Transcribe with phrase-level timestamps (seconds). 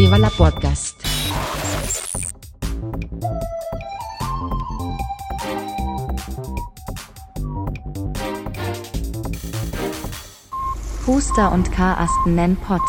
[0.00, 0.94] Viva la Podcast.
[11.04, 12.80] Huster und Karasten nennen Pott.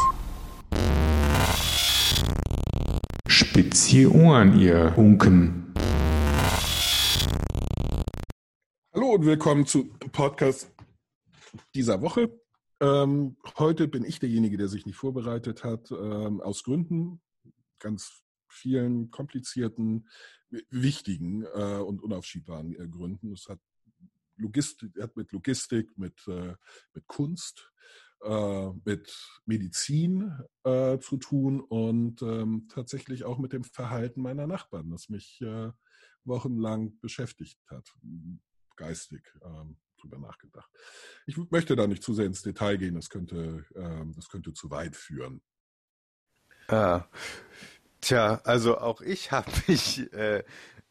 [3.25, 5.73] Spitz Ohren, ihr Hunken.
[8.93, 10.71] Hallo und willkommen zu Podcast
[11.73, 12.29] dieser Woche.
[12.81, 17.21] Ähm, heute bin ich derjenige, der sich nicht vorbereitet hat, ähm, aus Gründen,
[17.79, 20.07] ganz vielen komplizierten,
[20.69, 23.33] wichtigen äh, und unaufschiebbaren äh, Gründen.
[23.33, 23.59] Es hat,
[24.37, 26.55] Logistik, hat mit Logistik, mit, äh,
[26.93, 27.71] mit Kunst,
[28.23, 29.13] äh, mit
[29.45, 35.41] Medizin äh, zu tun und ähm, tatsächlich auch mit dem Verhalten meiner Nachbarn, das mich
[35.41, 35.71] äh,
[36.23, 37.93] wochenlang beschäftigt hat,
[38.75, 39.21] geistig.
[39.43, 40.69] Ähm, drüber nachgedacht.
[41.25, 44.69] Ich möchte da nicht zu sehr ins Detail gehen, das könnte, ähm, das könnte zu
[44.69, 45.41] weit führen.
[46.67, 47.05] Ah.
[48.01, 50.43] Tja, also auch ich habe mich äh,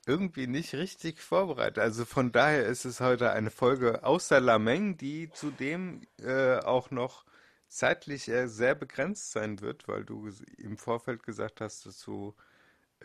[0.06, 1.78] irgendwie nicht richtig vorbereitet.
[1.78, 7.24] Also von daher ist es heute eine Folge außer Lameng, die zudem äh, auch noch
[7.68, 12.34] zeitlich äh, sehr begrenzt sein wird, weil du im Vorfeld gesagt hast, dass du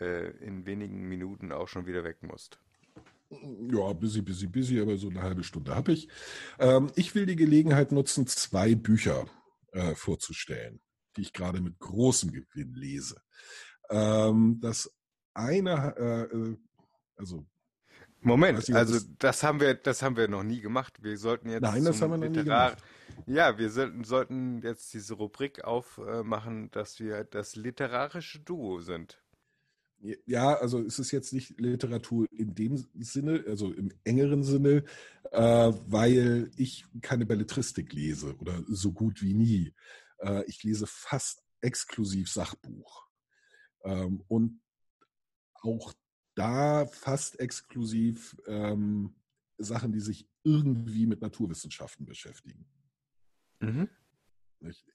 [0.00, 2.58] äh, in wenigen Minuten auch schon wieder weg musst.
[3.72, 6.08] Ja, busy, busy, busy, aber so eine halbe Stunde habe ich.
[6.58, 9.26] Ähm, ich will die Gelegenheit nutzen, zwei Bücher
[9.72, 10.80] äh, vorzustellen,
[11.16, 13.20] die ich gerade mit großem Gewinn lese.
[13.90, 14.90] Ähm, das
[15.34, 16.56] eine, äh, äh
[17.16, 17.46] also
[18.20, 21.02] Moment, also das haben wir, das haben wir noch nie gemacht.
[21.02, 22.84] Wir sollten jetzt Nein, das haben wir noch Literar nie gemacht.
[23.26, 29.22] Ja, wir sollten, sollten jetzt diese Rubrik aufmachen, dass wir das literarische Duo sind.
[30.26, 34.84] Ja, also es ist jetzt nicht Literatur in dem Sinne, also im engeren Sinne,
[35.32, 39.72] äh, weil ich keine Belletristik lese oder so gut wie nie.
[40.18, 43.08] Äh, ich lese fast exklusiv Sachbuch.
[43.82, 44.60] Ähm, und
[45.62, 45.94] auch
[46.34, 49.14] da fast exklusiv ähm,
[49.56, 52.66] Sachen, die sich irgendwie mit Naturwissenschaften beschäftigen.
[53.60, 53.88] Mhm.
[54.60, 54.86] Nicht,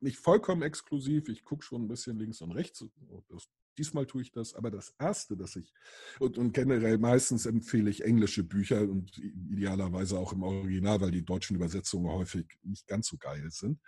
[0.00, 2.84] nicht, vollkommen exklusiv, ich gucke schon ein bisschen links und rechts.
[3.28, 5.72] Das, diesmal tue ich das, aber das Erste, das ich,
[6.18, 11.24] und, und, generell meistens empfehle ich englische Bücher und idealerweise auch im Original, weil die
[11.24, 13.80] deutschen Übersetzungen häufig nicht ganz so geil sind.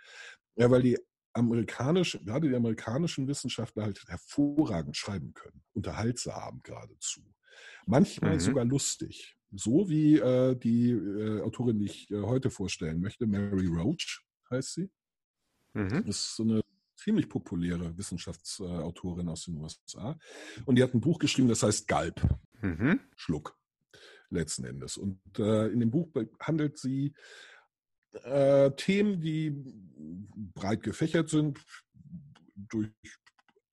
[0.55, 0.97] Ja, weil die
[1.33, 7.21] amerikanischen, gerade die amerikanischen Wissenschaftler halt hervorragend schreiben können, unterhaltsam geradezu.
[7.85, 8.39] Manchmal mhm.
[8.39, 9.35] sogar lustig.
[9.51, 14.73] So wie äh, die äh, Autorin, die ich äh, heute vorstellen möchte, Mary Roach heißt
[14.73, 14.91] sie.
[15.73, 16.03] Mhm.
[16.05, 16.61] Das ist so eine
[17.03, 20.17] ziemlich populäre Wissenschaftsautorin aus den USA.
[20.65, 22.21] Und die hat ein Buch geschrieben, das heißt Galb.
[22.61, 23.01] Mhm.
[23.15, 23.57] Schluck.
[24.29, 24.97] Letzten Endes.
[24.97, 26.09] Und äh, in dem Buch
[26.39, 27.13] handelt sie
[28.23, 29.51] äh, Themen, die
[30.53, 31.59] breit gefächert sind,
[32.55, 32.89] durch,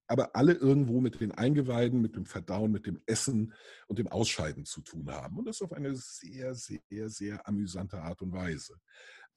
[0.07, 3.55] aber alle irgendwo mit den Eingeweiden, mit dem Verdauen, mit dem Essen
[3.87, 5.39] und dem Ausscheiden zu tun haben.
[5.39, 8.75] Und das auf eine sehr, sehr, sehr amüsante Art und Weise.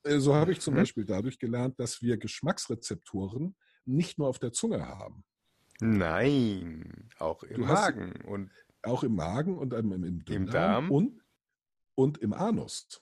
[0.03, 0.80] Äh, so habe ich zum mhm.
[0.80, 3.56] Beispiel dadurch gelernt, dass wir Geschmacksrezeptoren
[3.86, 5.24] nicht nur auf der Zunge haben.
[5.80, 8.14] Nein, auch im Magen.
[8.26, 8.52] Und
[8.84, 11.22] auch im Magen und im, im, im Darm und,
[11.96, 13.02] und im Anus.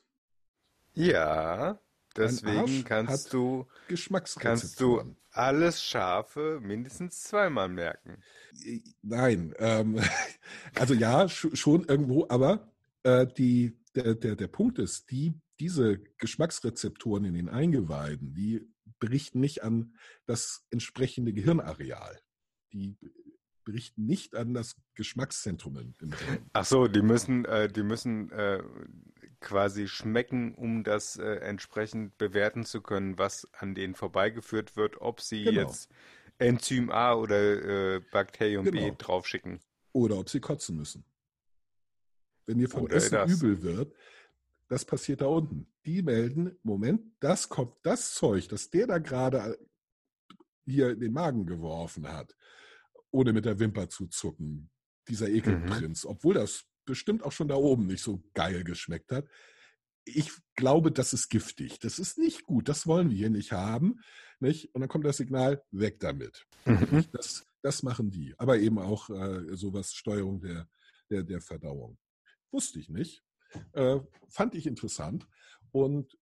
[0.94, 1.80] Ja,
[2.16, 3.68] deswegen kannst du,
[4.40, 8.22] kannst du alles Scharfe mindestens zweimal merken.
[9.02, 10.00] Nein, ähm,
[10.76, 12.72] also ja, schon irgendwo, aber
[13.04, 18.68] äh, die, der, der, der Punkt ist, die diese Geschmacksrezeptoren in den Eingeweiden, die
[19.02, 19.94] berichten nicht an
[20.26, 22.22] das entsprechende Gehirnareal.
[22.72, 22.98] Die
[23.66, 26.50] berichten nicht an das Geschmackszentrum im Gehirn.
[26.54, 28.64] Ach so, die müssen, äh, die müssen äh,
[29.42, 35.20] quasi schmecken, um das äh, entsprechend bewerten zu können, was an denen vorbeigeführt wird, ob
[35.20, 35.62] sie genau.
[35.62, 35.90] jetzt
[36.38, 38.92] Enzym A oder äh, Bakterium genau.
[38.92, 39.60] B draufschicken.
[39.94, 41.04] Oder ob sie kotzen müssen.
[42.46, 43.32] Wenn dir vom oder Essen das.
[43.32, 43.94] übel wird,
[44.72, 45.68] das passiert da unten.
[45.86, 49.60] Die melden, Moment, das kommt, das Zeug, das der da gerade
[50.66, 52.38] hier in den Magen geworfen hat,
[53.12, 54.72] ohne mit der Wimper zu zucken,
[55.10, 55.36] dieser mhm.
[55.36, 56.12] Ekelprinz, mhm.
[56.12, 59.28] obwohl das bestimmt auch schon da oben nicht so geil geschmeckt hat.
[60.06, 61.80] Ich glaube, das ist giftig.
[61.80, 62.70] Das ist nicht gut.
[62.70, 64.00] Das wollen wir hier nicht haben.
[64.40, 64.74] Nicht?
[64.74, 66.48] Und dann kommt das Signal, weg damit.
[66.64, 67.08] Mhm.
[67.12, 68.34] Das, das machen die.
[68.38, 70.70] Aber eben auch äh, sowas Steuerung der,
[71.10, 71.98] der, der Verdauung.
[72.52, 73.22] Wusste ich nicht.
[73.74, 74.00] Äh,
[74.30, 75.28] fand ich interessant.
[75.72, 76.18] Und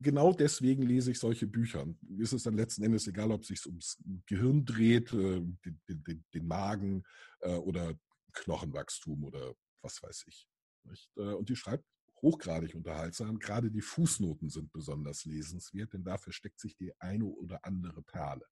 [0.00, 1.86] genau deswegen lese ich solche Bücher.
[2.18, 6.24] Ist es dann letzten Endes egal, ob es sich ums Gehirn dreht, äh, den, den,
[6.34, 7.04] den, Magen
[7.40, 7.94] äh, oder
[8.32, 10.48] Knochenwachstum oder was weiß ich.
[10.84, 11.10] Nicht?
[11.16, 11.84] Äh, und die schreibt
[12.22, 13.38] hochgradig unterhaltsam.
[13.38, 18.44] Gerade die Fußnoten sind besonders lesenswert, denn da versteckt sich die eine oder andere Perle.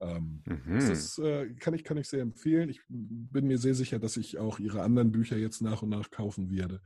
[0.00, 0.74] Ähm, Mhm.
[0.74, 2.68] das ist, äh, kann, ich, kann ich sehr empfehlen.
[2.68, 6.10] Ich bin mir sehr sicher, dass ich auch ihre anderen Bücher jetzt nach und nach
[6.10, 6.80] kaufen werde.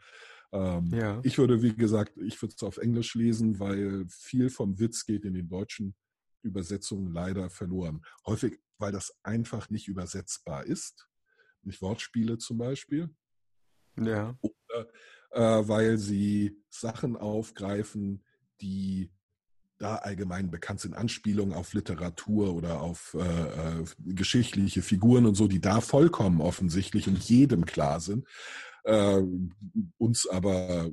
[0.52, 1.20] Ähm, Ja.
[1.24, 5.24] Ich würde, wie gesagt, ich würde es auf Englisch lesen, weil viel vom Witz geht
[5.24, 5.94] in den deutschen
[6.42, 8.04] Übersetzungen leider verloren.
[8.26, 11.08] Häufig, weil das einfach nicht übersetzbar ist.
[11.62, 13.08] Nicht Wortspiele zum Beispiel
[13.96, 14.36] Ja.
[14.40, 14.88] oder
[15.30, 18.24] äh, weil sie Sachen aufgreifen,
[18.60, 19.10] die
[19.82, 25.48] da allgemein bekannt sind, Anspielungen auf Literatur oder auf äh, äh, geschichtliche Figuren und so,
[25.48, 28.26] die da vollkommen offensichtlich und jedem klar sind,
[28.84, 29.20] äh,
[29.98, 30.90] uns aber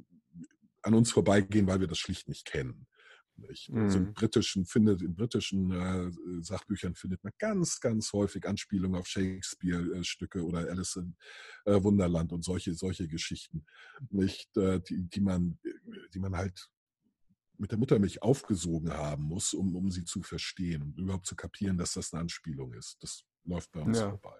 [0.82, 2.88] an uns vorbeigehen, weil wir das schlicht nicht kennen.
[3.48, 3.70] Nicht?
[3.74, 4.08] Also Mhm.
[4.08, 10.44] in britischen findet in britischen äh, Sachbüchern findet man ganz, ganz häufig Anspielungen auf Shakespeare-Stücke
[10.44, 11.16] oder Alice in
[11.66, 13.66] äh, Wunderland und solche, solche Geschichten,
[14.10, 15.60] nicht, äh, die, die man,
[16.14, 16.70] die man halt
[17.60, 21.78] mit der Muttermilch aufgesogen haben muss, um, um sie zu verstehen und überhaupt zu kapieren,
[21.78, 22.98] dass das eine Anspielung ist.
[23.02, 24.10] Das läuft bei uns Ja.
[24.10, 24.38] vorbei.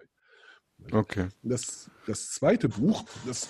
[0.92, 1.28] Okay.
[1.42, 3.48] Das, das zweite Buch, das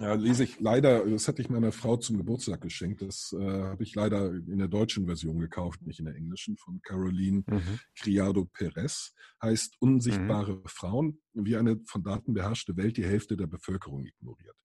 [0.00, 3.02] ja, lese ich leider, das hatte ich meiner Frau zum Geburtstag geschenkt.
[3.02, 6.80] Das äh, habe ich leider in der deutschen Version gekauft, nicht in der englischen, von
[6.82, 7.78] Caroline Mhm.
[8.00, 9.14] Criado Perez.
[9.42, 14.56] Heißt Unsichtbare Frauen, wie eine von Daten beherrschte Welt die Hälfte der Bevölkerung ignoriert.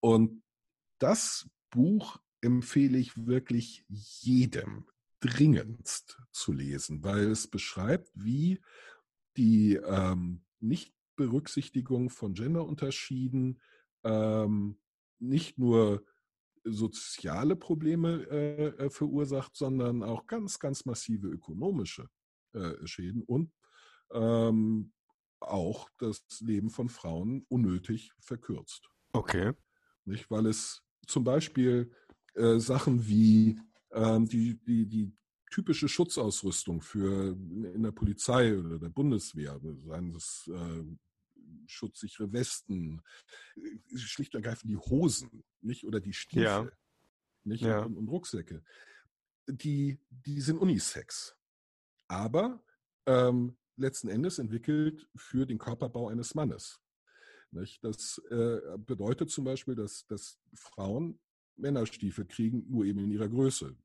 [0.00, 0.42] Und
[0.98, 4.86] das Buch empfehle ich wirklich jedem
[5.20, 8.60] dringendst zu lesen, weil es beschreibt, wie
[9.36, 13.60] die ähm, Nichtberücksichtigung von Genderunterschieden
[14.04, 14.78] ähm,
[15.18, 16.04] nicht nur
[16.64, 22.08] soziale Probleme äh, äh, verursacht, sondern auch ganz, ganz massive ökonomische
[22.52, 23.52] äh, Schäden und
[24.12, 24.92] ähm,
[25.40, 28.88] auch das Leben von Frauen unnötig verkürzt.
[29.12, 29.52] Okay.
[30.04, 30.30] Nicht?
[30.30, 31.92] Weil es zum Beispiel
[32.34, 33.58] äh, Sachen wie
[33.92, 35.12] ähm, die, die, die
[35.50, 40.84] typische Schutzausrüstung für in der Polizei oder der Bundeswehr, seien es äh,
[41.66, 43.02] schutzsichere Westen,
[43.56, 45.86] äh, schlicht und ergreifend die Hosen, nicht?
[45.86, 46.70] Oder die Stiefel, Ja.
[47.44, 47.62] nicht?
[47.62, 47.82] Ja.
[47.84, 48.62] Und, und Rucksäcke.
[49.46, 51.36] Die, die sind Unisex.
[52.08, 52.62] Aber
[53.06, 56.80] ähm, letzten Endes entwickelt für den Körperbau eines Mannes.
[57.50, 57.82] Nicht?
[57.84, 61.18] Das äh, bedeutet zum Beispiel, dass, dass Frauen
[61.56, 63.76] Männerstiefel kriegen, nur eben in ihrer Größe.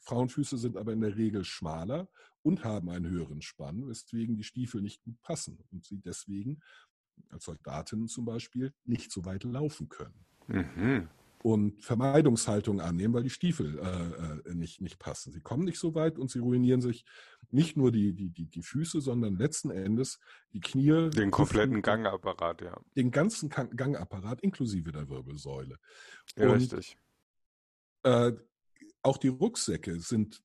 [0.00, 2.08] Frauenfüße sind aber in der Regel schmaler
[2.42, 6.60] und haben einen höheren Spann, weswegen die Stiefel nicht gut passen und sie deswegen
[7.28, 11.08] als Soldatinnen zum Beispiel nicht so weit laufen können Mhm.
[11.44, 15.32] und Vermeidungshaltung annehmen, weil die Stiefel äh, äh, nicht, nicht passen.
[15.32, 17.04] Sie kommen nicht so weit und sie ruinieren sich
[17.50, 20.18] nicht nur die, die, die, die Füße, sondern letzten Endes
[20.52, 22.76] die Knie, Den kompletten Hüften, Gangapparat, ja.
[22.96, 25.76] den ganzen Gang- Gangapparat inklusive der Wirbelsäule.
[26.36, 26.96] Ja, Und- richtig.
[28.02, 28.32] Äh,
[29.02, 30.42] auch die Rucksäcke sind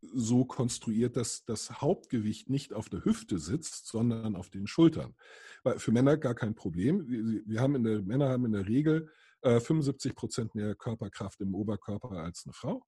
[0.00, 5.14] so konstruiert, dass das Hauptgewicht nicht auf der Hüfte sitzt, sondern auf den Schultern.
[5.62, 7.06] Weil für Männer gar kein Problem.
[7.46, 9.08] Wir, haben in der, Männer haben in der Regel
[9.42, 12.84] äh, 75 Prozent mehr Körperkraft im Oberkörper als eine Frau.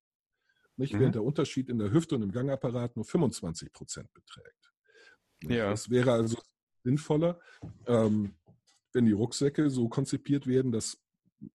[0.77, 0.93] Nicht?
[0.93, 0.99] Mhm.
[0.99, 4.71] Während der Unterschied in der Hüfte und im Gangapparat nur 25 Prozent beträgt.
[5.43, 5.71] Ja.
[5.71, 6.37] Es wäre also
[6.83, 7.39] sinnvoller,
[7.87, 8.35] ähm,
[8.93, 10.97] wenn die Rucksäcke so konzipiert werden, dass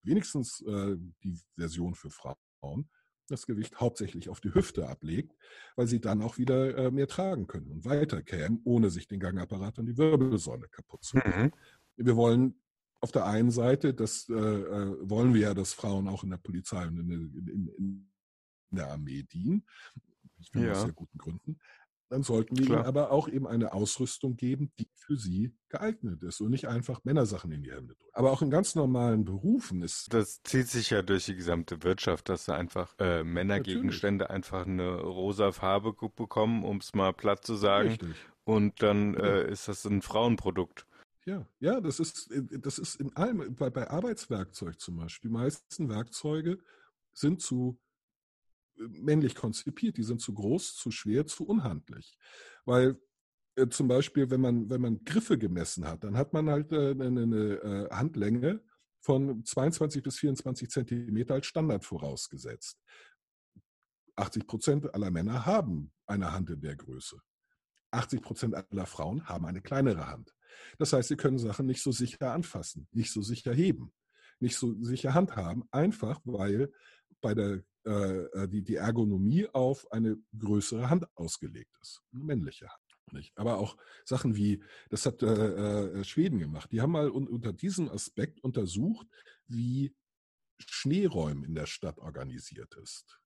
[0.03, 2.89] wenigstens äh, die Version für Frauen
[3.31, 5.35] das Gewicht hauptsächlich auf die Hüfte ablegt,
[5.77, 9.79] weil sie dann auch wieder äh, mehr tragen können und weiterkämen, ohne sich den Gangapparat
[9.79, 11.45] und die Wirbelsäule kaputt zu machen.
[11.45, 11.53] Mhm.
[11.97, 12.61] Wir wollen
[13.01, 16.37] auf der einen Seite, das äh, äh, wollen wir ja, dass Frauen auch in der
[16.37, 18.11] Polizei und in, in, in
[18.71, 19.65] der Armee dienen.
[20.39, 20.73] Ich finde Ja.
[20.73, 21.59] aus sehr guten Gründen.
[22.11, 22.81] Dann sollten wir Klar.
[22.81, 27.05] ihnen aber auch eben eine Ausrüstung geben, die für sie geeignet ist und nicht einfach
[27.05, 28.11] Männersachen in die Hände drücken.
[28.13, 32.29] Aber auch in ganz normalen Berufen ist Das zieht sich ja durch die gesamte Wirtschaft,
[32.29, 37.55] dass da einfach äh, Männergegenstände einfach eine rosa Farbe bekommen, um es mal platt zu
[37.55, 37.91] sagen.
[37.91, 38.17] richtig.
[38.43, 40.87] Und dann äh, ist das ein Frauenprodukt.
[41.27, 45.31] Ja, ja, das ist, das ist in allem, bei, bei Arbeitswerkzeug zum Beispiel.
[45.31, 46.59] Die meisten Werkzeuge
[47.13, 47.79] sind zu
[48.89, 52.17] männlich konzipiert, die sind zu groß, zu schwer, zu unhandlich.
[52.65, 52.99] Weil
[53.57, 56.91] äh, zum Beispiel, wenn man, wenn man Griffe gemessen hat, dann hat man halt äh,
[56.91, 58.63] eine, eine äh, Handlänge
[59.01, 62.79] von 22 bis 24 Zentimeter als Standard vorausgesetzt.
[64.17, 67.21] 80 Prozent aller Männer haben eine Hand in der Größe.
[67.93, 70.35] 80 Prozent aller Frauen haben eine kleinere Hand.
[70.79, 73.93] Das heißt, sie können Sachen nicht so sicher anfassen, nicht so sicher heben,
[74.39, 76.73] nicht so sicher handhaben, einfach weil
[77.21, 82.81] bei der äh, die, die Ergonomie auf eine größere Hand ausgelegt ist, eine männliche Hand.
[83.13, 83.37] Nicht?
[83.37, 87.53] Aber auch Sachen wie, das hat äh, äh, Schweden gemacht, die haben mal un unter
[87.53, 89.07] diesem Aspekt untersucht,
[89.47, 89.95] wie
[90.59, 93.21] Schneeräumen in der Stadt organisiert ist.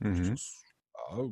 [0.00, 0.30] Mhm.
[0.30, 0.62] Das,
[0.94, 1.30] ja,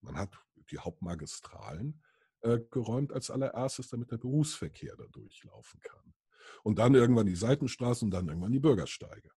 [0.00, 0.38] man hat
[0.70, 2.02] die Hauptmagistralen
[2.42, 6.14] äh, geräumt als allererstes, damit der Berufsverkehr da durchlaufen kann.
[6.62, 9.30] Und dann irgendwann die Seitenstraßen und dann irgendwann die Bürgersteige.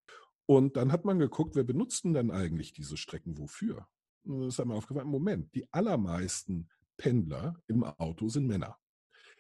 [0.45, 3.87] Und dann hat man geguckt, wer benutzt denn eigentlich diese Strecken wofür?
[4.23, 8.77] Und dann ist einem aufgefallen, Moment, die allermeisten Pendler im Auto sind Männer.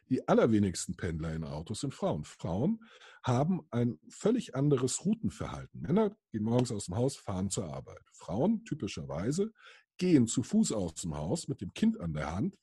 [0.09, 2.25] Die allerwenigsten Pendler in Autos sind Frauen.
[2.25, 2.83] Frauen
[3.23, 5.81] haben ein völlig anderes Routenverhalten.
[5.81, 8.03] Männer gehen morgens aus dem Haus, fahren zur Arbeit.
[8.11, 9.53] Frauen typischerweise
[9.97, 12.57] gehen zu Fuß aus dem Haus mit dem Kind an der Hand,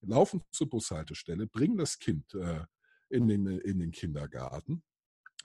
[0.00, 2.64] laufen zur Bushaltestelle, bringen das Kind äh,
[3.08, 4.82] in, den, in den Kindergarten,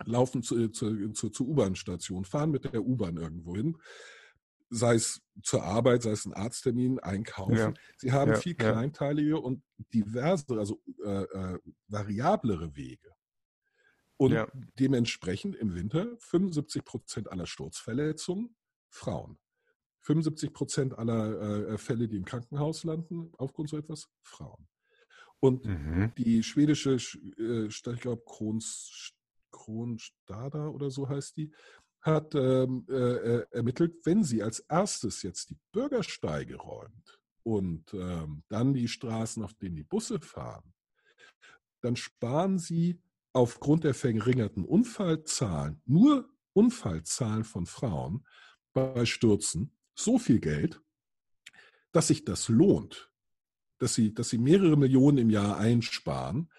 [0.04, 3.78] laufen zu, zu, zu, zur U-Bahn-Station, fahren mit der U-Bahn irgendwo hin,
[4.70, 7.56] sei es zur Arbeit, sei es ein Arzttermin, einkaufen.
[7.56, 7.74] Ja.
[7.98, 13.12] Sie haben ja, viel kleinteilige und diverse, also äh, äh, variablere Wege.
[14.18, 14.48] Und ja.
[14.80, 18.56] dementsprechend im Winter 75 Prozent aller Sturzverletzungen
[18.90, 19.38] Frauen.
[20.02, 24.68] 75 Prozent aller äh, Fälle, die im Krankenhaus landen, aufgrund so etwas, Frauen.
[25.40, 26.14] Und mhm.
[26.18, 26.98] die schwedische,
[27.38, 29.14] äh, ich glaube, Krons,
[29.66, 31.52] Kronstada oder so heißt die,
[32.02, 38.44] hat ähm, äh, äh, ermittelt, wenn sie als erstes jetzt die Bürgersteige räumt und ähm,
[38.48, 40.74] dann die Straßen, auf denen die Busse fahren,
[41.82, 43.02] dann sparen sie
[43.34, 48.26] aufgrund der verringerten Unfallzahlen, nur Unfallzahlen von Frauen
[48.74, 50.82] bei Stürzen, so viel Geld,
[51.92, 53.12] dass sich das lohnt,
[53.80, 56.52] dass sie, dass sie mehrere Millionen im Jahr einsparen,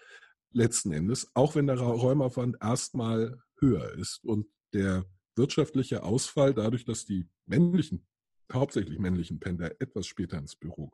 [0.51, 7.05] letzten Endes, auch wenn der Räumaufwand erstmal höher ist und der wirtschaftliche Ausfall dadurch, dass
[7.05, 8.07] die männlichen,
[8.51, 10.91] hauptsächlich männlichen Pendler etwas später ins Büro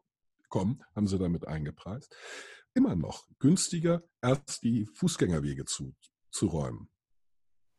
[0.50, 2.16] kommen, haben sie damit eingepreist,
[2.74, 5.96] immer noch günstiger, erst die Fußgängerwege zu,
[6.32, 6.90] zu räumen.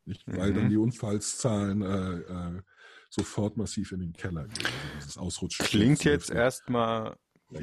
[0.07, 0.26] Nicht?
[0.26, 0.54] Weil mhm.
[0.57, 2.62] dann die Unfallszahlen äh, äh,
[3.11, 4.66] sofort massiv in den Keller gehen.
[4.66, 5.66] Also dieses Ausrutschen.
[5.66, 7.16] Klingt jetzt erstmal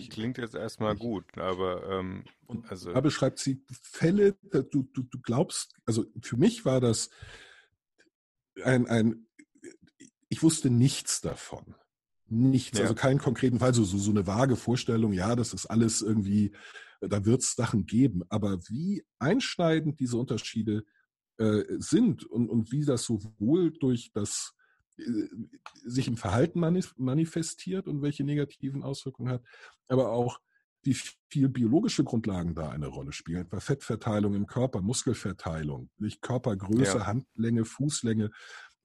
[0.10, 2.24] Klingt jetzt erstmal gut, aber ähm,
[2.70, 7.10] also da beschreibt sie Fälle, du, du, du glaubst, also für mich war das
[8.64, 9.28] ein, ein,
[10.30, 11.76] ich wusste nichts davon.
[12.28, 12.84] Nichts, ja.
[12.84, 16.54] also keinen konkreten Fall, so, so, so eine vage Vorstellung, ja, das ist alles irgendwie,
[17.02, 18.24] da wird es Sachen geben.
[18.30, 20.86] Aber wie einschneidend diese Unterschiede
[21.38, 24.54] äh, sind und, und wie das sowohl durch das
[25.86, 29.44] sich im Verhalten manifestiert und welche negativen Auswirkungen hat,
[29.88, 30.40] aber auch
[30.84, 30.96] wie
[31.30, 37.06] viel biologische Grundlagen da eine Rolle spielen, etwa Fettverteilung im Körper, Muskelverteilung, nicht Körpergröße, ja.
[37.06, 38.32] Handlänge, Fußlänge,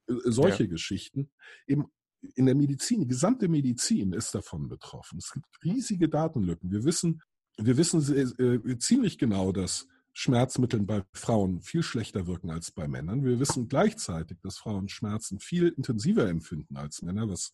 [0.08, 0.70] äh, solche ja.
[0.70, 1.30] Geschichten.
[1.66, 1.86] Eben
[2.34, 5.18] in der Medizin, die gesamte Medizin ist davon betroffen.
[5.18, 6.70] Es gibt riesige Datenlücken.
[6.70, 7.22] Wir wissen,
[7.56, 8.00] wir wissen
[8.38, 13.22] äh, ziemlich genau, dass Schmerzmitteln bei Frauen viel schlechter wirken als bei Männern.
[13.22, 17.52] Wir wissen gleichzeitig, dass Frauen Schmerzen viel intensiver empfinden als Männer, was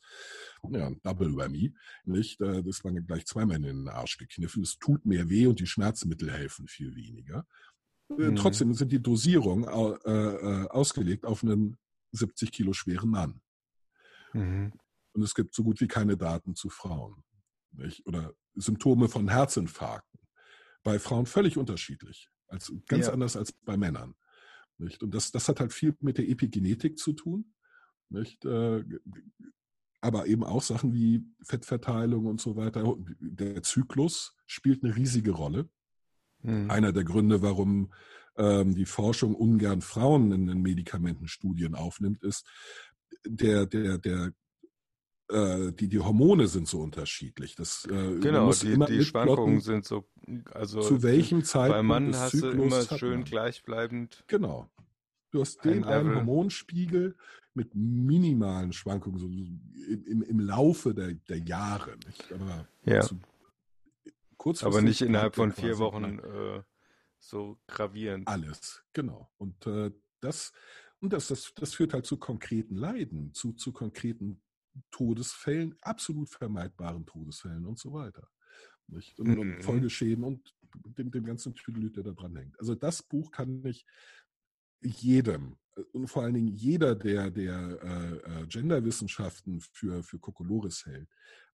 [0.71, 2.41] ja, Double Whammy, nicht?
[2.41, 4.63] Äh, das man gleich zweimal in den Arsch gekniffen.
[4.63, 7.45] Es tut mehr weh und die Schmerzmittel helfen viel weniger.
[8.11, 8.37] Äh, mhm.
[8.37, 11.77] Trotzdem sind die Dosierungen äh, ausgelegt auf einen
[12.13, 13.41] 70 Kilo schweren Mann.
[14.35, 14.73] Mhm.
[15.15, 17.25] Und es gibt so gut wie keine Daten zu Frauen.
[17.73, 18.07] Nicht?
[18.07, 20.21] Oder Symptome von Herzinfarkten.
[20.85, 22.29] Bei Frauen völlig unterschiedlich.
[22.53, 23.13] Als, ganz ja.
[23.13, 24.15] anders als bei Männern.
[24.79, 25.03] Nicht?
[25.03, 27.53] Und das, das hat halt viel mit der Epigenetik zu tun.
[28.09, 28.45] Nicht?
[28.45, 28.85] Äh,
[30.01, 32.97] aber eben auch Sachen wie Fettverteilung und so weiter.
[33.21, 35.69] Der Zyklus spielt eine riesige Rolle.
[36.43, 36.71] Mhm.
[36.71, 37.93] Einer der Gründe, warum
[38.37, 42.47] ähm, die Forschung ungern Frauen in den Medikamentenstudien aufnimmt, ist,
[43.25, 44.33] der, der, der
[45.33, 47.55] äh, die, die Hormone sind so unterschiedlich.
[47.57, 50.09] Das, äh, genau, die, die Schwankungen sind so,
[50.53, 53.25] also zu welchem Zeitpunkt Bei Mann hast Zyklus du immer schön man.
[53.25, 54.25] gleichbleibend.
[54.27, 54.71] Genau.
[55.31, 57.17] Du hast den einen Hormonspiegel
[57.55, 61.97] mit minimalen Schwankungen so im, im, im Laufe der, der Jahre.
[62.07, 62.33] Nicht?
[62.33, 63.09] Aber, ja.
[64.67, 66.63] Aber nicht innerhalb von vier Wochen äh,
[67.19, 68.29] so gravierend.
[68.29, 69.31] Alles, genau.
[69.39, 70.53] Und äh, das
[71.03, 74.41] und das, das, das führt halt zu konkreten Leiden, zu, zu konkreten
[74.91, 78.29] Todesfällen, absolut vermeidbaren Todesfällen und so weiter.
[78.89, 79.19] Nicht?
[79.21, 79.63] Und, und mhm.
[79.63, 80.55] Folgeschäden und
[80.99, 82.59] dem, dem ganzen Tüdelüt, der da dran hängt.
[82.59, 83.87] Also das Buch kann ich
[84.81, 85.57] jedem
[85.93, 91.09] und vor allen Dingen jeder, der, der äh, äh, Genderwissenschaften für, für Kokolores hält,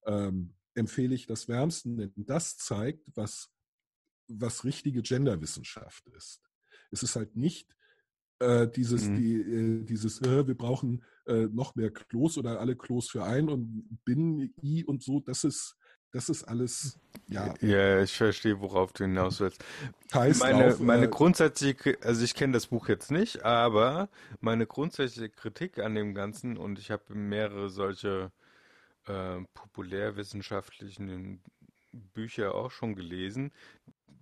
[0.05, 3.49] ähm, empfehle ich das wärmsten, denn das zeigt, was,
[4.27, 6.41] was richtige Genderwissenschaft ist.
[6.91, 7.75] Es ist halt nicht
[8.39, 9.15] äh, dieses, mhm.
[9.15, 13.49] die, äh, dieses, äh, wir brauchen äh, noch mehr Klos oder alle Klos für ein
[13.49, 15.75] und Binnen, I und so, das ist,
[16.11, 17.53] das ist alles, ja.
[17.61, 19.63] Ja, ich verstehe, worauf du hinaus willst.
[20.13, 24.65] Heißt meine, auf, meine äh, grundsätzliche, also ich kenne das Buch jetzt nicht, aber meine
[24.65, 28.31] grundsätzliche Kritik an dem Ganzen, und ich habe mehrere solche
[29.05, 31.41] äh, populärwissenschaftlichen
[31.91, 33.51] Bücher auch schon gelesen,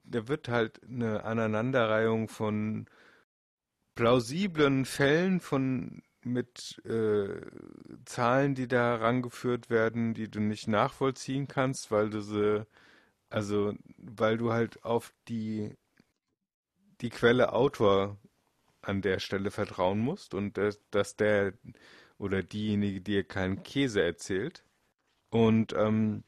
[0.04, 2.88] da wird halt eine Aneinanderreihung von
[3.98, 7.42] plausiblen Fällen von mit äh,
[8.06, 12.66] Zahlen, die da herangeführt werden, die du nicht nachvollziehen kannst, weil du sie,
[13.30, 15.76] also weil du halt auf die
[17.02, 18.18] die Quelle Autor
[18.82, 21.54] an der Stelle vertrauen musst und dass, dass der
[22.18, 24.64] oder diejenige dir keinen Käse erzählt.
[25.30, 26.24] Und ähm,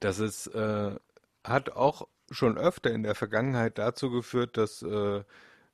[0.00, 0.96] das ist, äh,
[1.44, 5.22] hat auch schon öfter in der Vergangenheit dazu geführt, dass äh,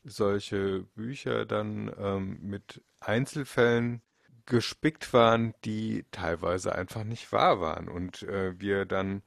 [0.04, 4.02] solche Bücher dann ähm, mit Einzelfällen
[4.46, 7.88] gespickt waren, die teilweise einfach nicht wahr waren.
[7.88, 9.22] Und äh, wir dann,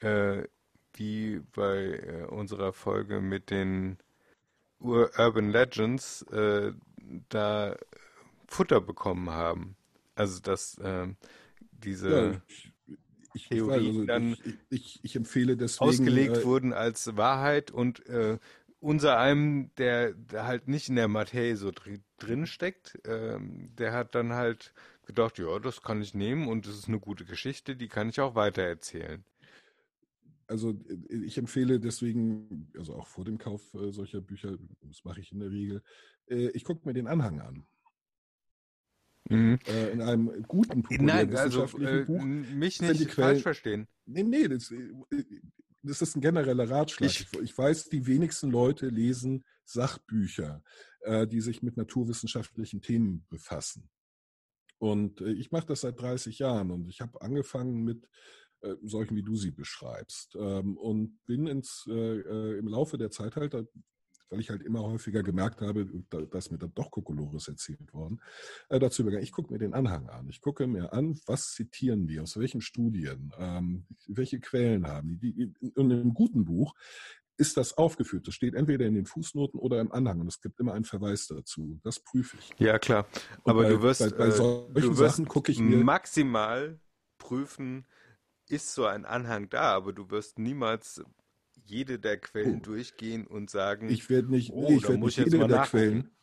[0.00, 0.44] äh,
[0.94, 3.98] wie bei äh, unserer Folge mit den
[4.80, 6.72] Ur Urban Legends, äh,
[7.28, 7.76] da
[8.46, 9.76] Futter bekommen haben.
[10.14, 11.16] Also dass ähm,
[11.72, 12.72] diese Ja, ich,
[13.34, 15.88] ich, Theorien also dann ich, ich, ich empfehle deswegen.
[15.88, 18.38] ausgelegt äh, wurden als Wahrheit und äh,
[18.80, 23.92] unser einem, der, der halt nicht in der Materie so dri drin steckt, ähm, der
[23.92, 24.74] hat dann halt
[25.06, 28.20] gedacht, ja, das kann ich nehmen und das ist eine gute Geschichte, die kann ich
[28.20, 29.24] auch weitererzählen.
[30.46, 35.20] also äh, ich empfehle deswegen, also auch vor dem Kauf äh, solcher Bücher, das mache
[35.20, 35.82] ich in der Regel,
[36.28, 37.66] äh, ich gucke mir den Anhang an.
[39.28, 39.58] Mhm.
[39.66, 43.86] Äh, in einem guten Nein, also äh, Buch mich nicht falsch verstehen.
[44.06, 44.92] Nee, nee, das, äh,
[45.82, 47.10] das ist ein genereller Ratschlag.
[47.10, 50.62] Ich, Ich, weiß, die wenigsten Leute lesen Sachbücher,
[51.00, 53.88] äh, die sich mit naturwissenschaftlichen Themen befassen.
[54.78, 58.08] Und äh, ich mache das seit 30 Jahren und ich habe angefangen mit
[58.62, 60.36] äh, solchen, wie du sie beschreibst.
[60.36, 63.54] Ähm, und bin ins, äh, äh, im Laufe der Zeit halt,
[64.30, 68.20] weil ich halt immer häufiger gemerkt habe, da, dass mir dann doch Kokolores erzählt worden,
[68.68, 70.28] äh, dazu übergegangen, ich gucke mir den Anhang an.
[70.28, 75.32] Ich gucke mir an, was zitieren die, aus welchen Studien, ähm, welche Quellen haben die.
[75.32, 75.52] die.
[75.60, 76.74] In einem guten Buch
[77.36, 78.28] ist das aufgeführt.
[78.28, 81.26] Das steht entweder in den Fußnoten oder im Anhang und es gibt immer einen Verweis
[81.26, 81.80] dazu.
[81.82, 82.50] Das prüfe ich.
[82.58, 83.06] ja, klar.
[83.44, 86.78] Aber bei, du wirst, bei, bei äh, solchen wirst Sachen gucke ich mir maximal
[87.18, 87.86] prüfen,
[88.48, 91.02] ist so ein Anhang da, aber du wirst niemals
[91.70, 92.64] jede der Quellen Oh.
[92.64, 95.68] durchgehen und sagen, Ich werde nicht, oh, ich werde nicht jede der nachgucken.
[95.70, 96.16] Quellen,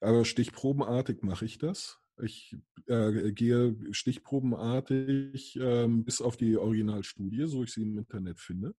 [0.00, 1.98] aber stichprobenartig mache ich das.
[2.22, 8.74] Ich äh, gehe stichprobenartig ähm, bis auf die Originalstudie, so ich sie im Internet finde.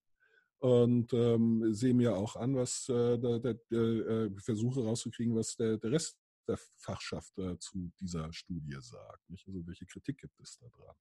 [0.60, 5.56] Und ähm, sehe mir auch an, was äh, der, der, der, äh, versuche rauszukriegen, was
[5.58, 9.30] der, der Rest der Fachschaft äh, zu dieser Studie sagt.
[9.30, 9.46] Nicht?
[9.48, 10.96] Also welche Kritik gibt es da dran?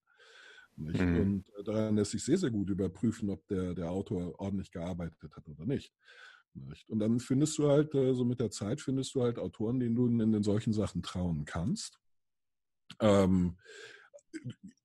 [0.76, 1.00] Nicht?
[1.00, 1.20] Mhm.
[1.20, 5.18] Und äh, daran lässt sich sehr, sehr gut überprüfen, ob der, der Autor ordentlich gearbeitet
[5.34, 5.92] hat oder nicht.
[6.54, 6.88] Nicht?
[6.88, 9.94] Und dann findest du halt, äh, so mit der Zeit findest du halt Autoren, denen
[9.94, 11.98] du in, in solchen Sachen trauen kannst.
[13.00, 13.56] Ähm,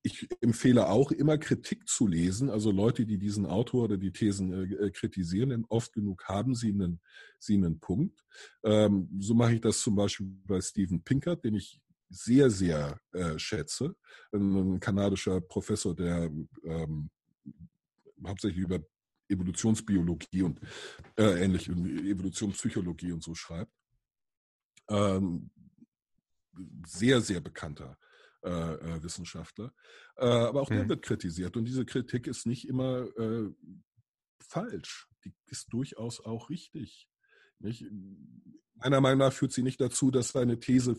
[0.02, 4.54] ich empfehle auch immer Kritik zu lesen, also Leute, die diesen Autor oder die Thesen
[4.54, 7.02] äh, äh, kritisieren, denn oft genug haben sie einen,
[7.39, 8.23] sie einen Punkt.
[8.63, 13.38] Ähm, so mache ich das zum Beispiel bei Steven Pinkert, den ich sehr, sehr äh,
[13.38, 13.95] schätze.
[14.32, 16.32] Ein, ein kanadischer Professor, der
[16.63, 17.10] ähm,
[18.26, 18.80] hauptsächlich über
[19.30, 20.60] Evolutionsbiologie und
[21.17, 23.72] äh, ähnlich, Evolutionspsychologie und so schreibt.
[24.89, 25.52] Ähm,
[26.86, 27.98] sehr, sehr bekannter
[28.43, 29.74] äh, äh, Wissenschaftler.
[30.15, 30.89] Äh, aber auch der Mhm.
[30.89, 31.56] wird kritisiert.
[31.58, 33.50] Und diese Kritik ist nicht immer äh,
[34.41, 35.08] falsch.
[35.26, 37.08] Die ist durchaus auch richtig.
[37.60, 37.86] Nicht?
[38.82, 40.95] Meiner Meinung nach führt sie nicht dazu, dass seine These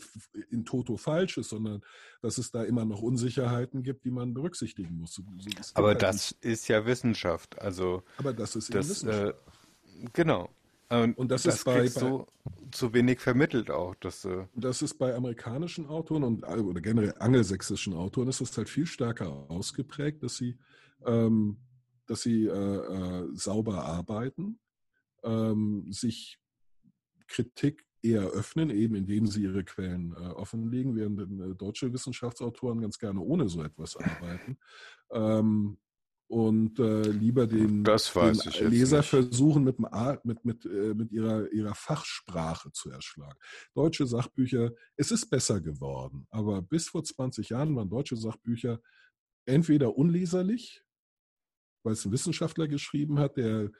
[0.50, 1.80] in toto falsch ist, sondern
[2.20, 5.14] dass es da immer noch Unsicherheiten gibt, die man berücksichtigen muss.
[5.14, 7.58] So- so- Aber halt das ist ja Wissenschaft.
[7.58, 9.34] Also aber das ist eben das, Wissenschaft.
[10.02, 10.50] äh, genau.
[10.90, 12.26] Und, Und das das ist bei- bei- du
[12.72, 13.94] zu wenig vermittelt auch.
[13.94, 18.40] Dass, äh, Und das ist bei amerikanischen Autoren und äh, oder generell angelsächsischen Autoren ist
[18.42, 20.58] es halt viel stärker ausgeprägt, dass sie,
[21.06, 21.56] ähm,
[22.06, 24.58] dass sie äh, äh, sauber arbeiten,
[25.22, 26.38] ähm, sich
[27.30, 32.98] Kritik eher öffnen, eben indem sie ihre Quellen äh, offenlegen, während äh, deutsche Wissenschaftsautoren ganz
[32.98, 34.58] gerne ohne so etwas arbeiten.
[35.12, 35.78] Ähm,
[36.28, 39.08] und äh, lieber den, den Leser nicht.
[39.08, 43.36] versuchen, mit, mit, mit, äh, mit ihrer, ihrer Fachsprache zu erschlagen.
[43.74, 48.80] Deutsche Sachbücher, es ist besser geworden, aber bis vor 20 Jahren waren deutsche Sachbücher
[49.44, 50.84] entweder unleserlich,
[51.82, 53.72] weil es ein Wissenschaftler geschrieben hat, der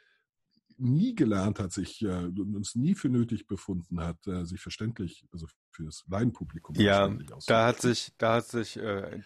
[0.80, 5.24] nie gelernt hat, sich äh, und uns nie für nötig befunden hat, äh, sich verständlich,
[5.32, 9.20] also für das Laienpublikum Ja, verständlich da hat sich, da hat sich äh,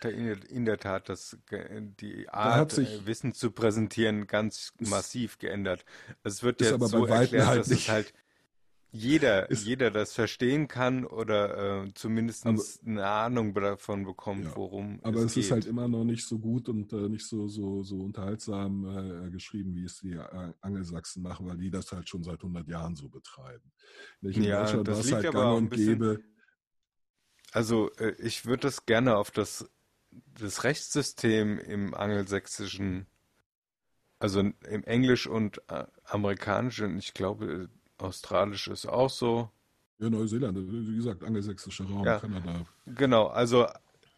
[0.48, 1.38] in der- Tat das,
[2.00, 5.84] die Art, sich- äh, Wissen zu präsentieren, ganz massiv geändert.
[6.22, 8.12] Es wird jetzt so erklärt, halt dass nicht- es halt,
[8.96, 14.54] jeder, Ist- jeder das verstehen kann oder äh, zumindest Aber- eine Ahnung davon bekommt, Ja,
[14.56, 15.44] worum Aber es es geht.
[15.44, 19.30] ist halt immer noch nicht so gut und äh, nicht so, so, so unterhaltsam äh,
[19.30, 22.94] geschrieben, wie es die äh, Angelsachsen machen, weil die das halt schon seit 100 Jahren
[22.94, 23.72] so betreiben.
[24.22, 26.22] In Ja, Deutschland das liegt halt aber gang auch ein und bisschen- gäbe.
[27.52, 29.68] Also äh, ich würde das gerne auf das,
[30.38, 33.06] das Rechtssystem im Angelsächsischen,
[34.20, 34.54] also im
[34.84, 37.68] Englisch und äh, Amerikanischen, ich glaube,
[38.04, 39.50] Australisch ist auch so.
[39.98, 42.18] Ja, Neuseeland, wie gesagt, angelsächsischer Raum, Ja.
[42.18, 42.66] Kanada.
[42.86, 43.66] Genau, also,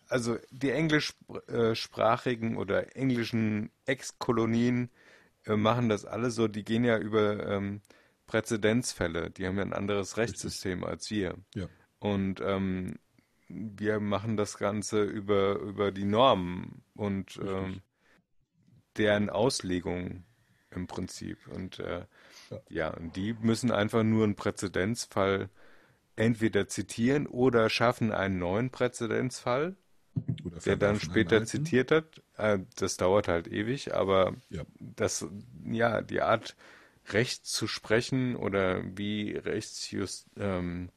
[0.09, 4.91] also die englischsprachigen oder englischen Ex-Kolonien
[5.45, 7.83] äh, machen das alle so, die gehen ja über ähm,
[8.27, 11.37] Präzedenzfälle, die haben ja ein anderes Rechtssystem als wir.
[11.55, 11.69] Ja.
[11.99, 12.99] Und ähm,
[13.49, 17.49] wir machen das Ganze über, über die Normen und Richtig.
[17.49, 17.81] ähm,
[18.97, 20.25] deren Auslegung
[20.71, 21.47] im Prinzip.
[21.49, 22.07] Und äh,
[22.69, 22.91] Ja.
[22.95, 25.49] und die müssen einfach nur einen Präzedenzfall
[26.17, 29.77] entweder zitieren oder schaffen einen neuen Präzedenzfall,
[30.65, 32.23] der dann später zitiert hat.
[32.37, 34.65] Äh, das dauert halt ewig, aber Ja.
[34.79, 35.27] das,
[35.65, 36.57] ja, die Art
[37.11, 40.91] Recht zu sprechen oder wie Rechtsjust, ähm,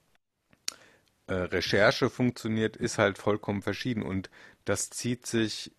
[1.27, 4.29] äh, Recherche funktioniert, ist halt vollkommen verschieden und
[4.65, 5.71] das zieht sich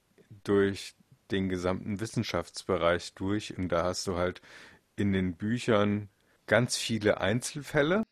[0.45, 0.95] durch
[1.31, 4.41] den gesamten Wissenschaftsbereich durch und da hast du halt
[5.01, 6.11] in den Büchern
[6.47, 8.05] ganz viele Einzelfälle,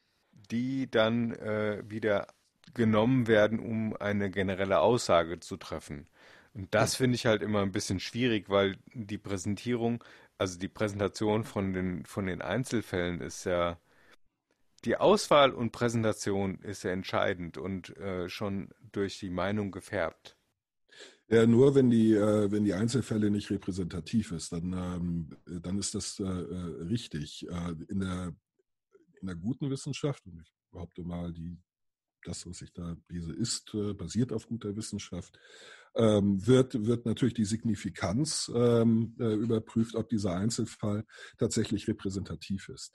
[0.51, 2.27] die dann äh, wieder
[2.75, 6.09] genommen werden, um eine generelle Aussage zu treffen.
[6.55, 10.03] Und das finde ich halt immer ein bisschen schwierig, weil die Präsentierung,
[10.39, 13.79] also die Präsentation von den, von den Einzelfällen ist ja,
[14.85, 20.38] die Auswahl und Präsentation ist ja entscheidend und äh, schon durch die Meinung gefärbt.
[21.31, 25.29] Ja, nur wenn die, äh, wenn die Einzelfälle nicht repräsentativ ist, dann, ähm,
[25.63, 27.47] dann ist das äh, äh, richtig.
[27.47, 28.35] Äh, in, der,
[29.21, 31.59] in der guten Wissenschaft, und ich behaupte mal, die,
[32.25, 35.39] das, was ich da lese, ist, äh, basiert auf guter Wissenschaft,
[35.95, 41.05] ähm, wird, wird natürlich die Signifikanz ähm, äh, überprüft, ob dieser Einzelfall
[41.39, 42.95] tatsächlich repräsentativ ist.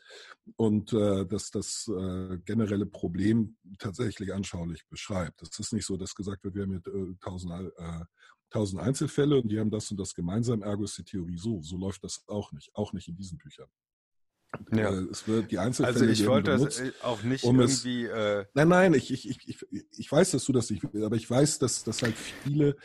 [0.56, 5.42] Und äh, dass das äh, generelle Problem tatsächlich anschaulich beschreibt.
[5.42, 8.06] Es ist nicht so, dass gesagt wird, wir haben mit äh, tausend, äh,
[8.50, 11.62] tausend Einzelfälle und die haben das und das gemeinsam, ergo ist die Theorie so.
[11.62, 13.68] So läuft das auch nicht, auch nicht in diesen Büchern.
[14.72, 14.90] Ja.
[14.92, 17.86] Äh, es wird die Einzelfälle Also ich wollte das benutzt, äh, auch nicht um es-
[17.86, 19.66] irgendwie äh, Nein, nein, ich, ich, ich,
[19.98, 22.76] ich, weiß, dass du das nicht willst, aber ich weiß, dass, dass halt viele,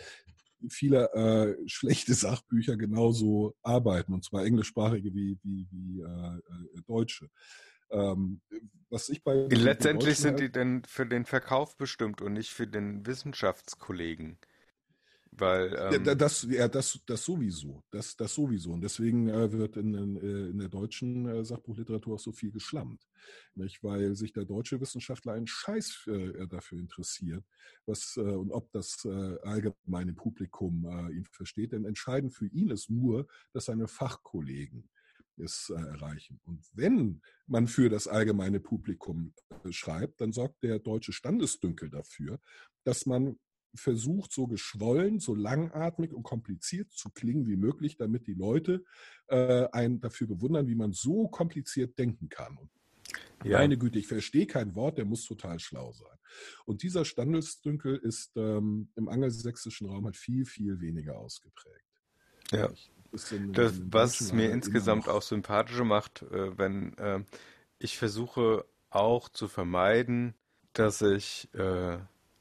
[0.69, 7.29] viele äh, schlechte Sachbücher genauso arbeiten, und zwar englischsprachige wie, wie, wie äh, äh, deutsche.
[7.91, 8.41] Ähm,
[8.91, 13.07] was ich bei Letztendlich sind die denn für den Verkauf bestimmt und nicht für den
[13.07, 14.39] Wissenschaftskollegen.
[15.39, 17.83] Weil, Ja, ähm, da- das, ja, das, das sowieso.
[17.91, 18.73] Das, das sowieso.
[18.73, 22.51] Und deswegen äh, wird in, in, äh, in der deutschen äh, Sachbuchliteratur auch so viel
[22.51, 23.07] geschlammt.
[23.55, 23.83] Nicht?
[23.83, 27.45] Weil sich der deutsche Wissenschaftler einen Scheiß äh, dafür interessiert,
[27.87, 31.73] was äh, und ob das äh, allgemeine Publikum ihn versteht.
[31.73, 34.89] Denn entscheidend für ihn ist nur, dass seine Fachkollegen
[35.37, 36.41] es erreichen.
[36.45, 39.33] Und wenn man für das allgemeine Publikum
[39.71, 42.41] schreibt, dann sorgt der deutsche Standesdünkel dafür,
[42.85, 43.39] dass man
[43.75, 48.85] versucht, so geschwollen, so langatmig und kompliziert zu klingen wie möglich, damit die Leute
[49.29, 52.59] äh, einen dafür bewundern, wie man so kompliziert denken kann.
[53.45, 56.19] Ja, meine Güte, ich verstehe kein Wort, der muss total schlau sein.
[56.67, 61.85] Und dieser Standesdünkel ist ähm, im angelsächsischen Raum halt viel, viel weniger ausgeprägt.
[62.53, 62.67] ja.
[63.31, 67.25] In- Das, in was es mir insgesamt auch sympathischer macht, äh, wenn äh,
[67.79, 70.35] ich versuche auch zu vermeiden,
[70.75, 71.99] dass ich äh,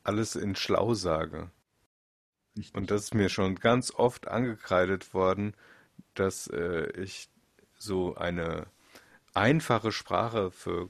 [0.08, 1.52] alles in schlau sage.
[2.58, 2.76] Richtig.
[2.76, 5.54] Und das ist mir schon ganz oft angekreidet worden,
[6.16, 7.30] dass äh, ich
[7.78, 8.68] so eine
[9.34, 10.90] einfache Sprache für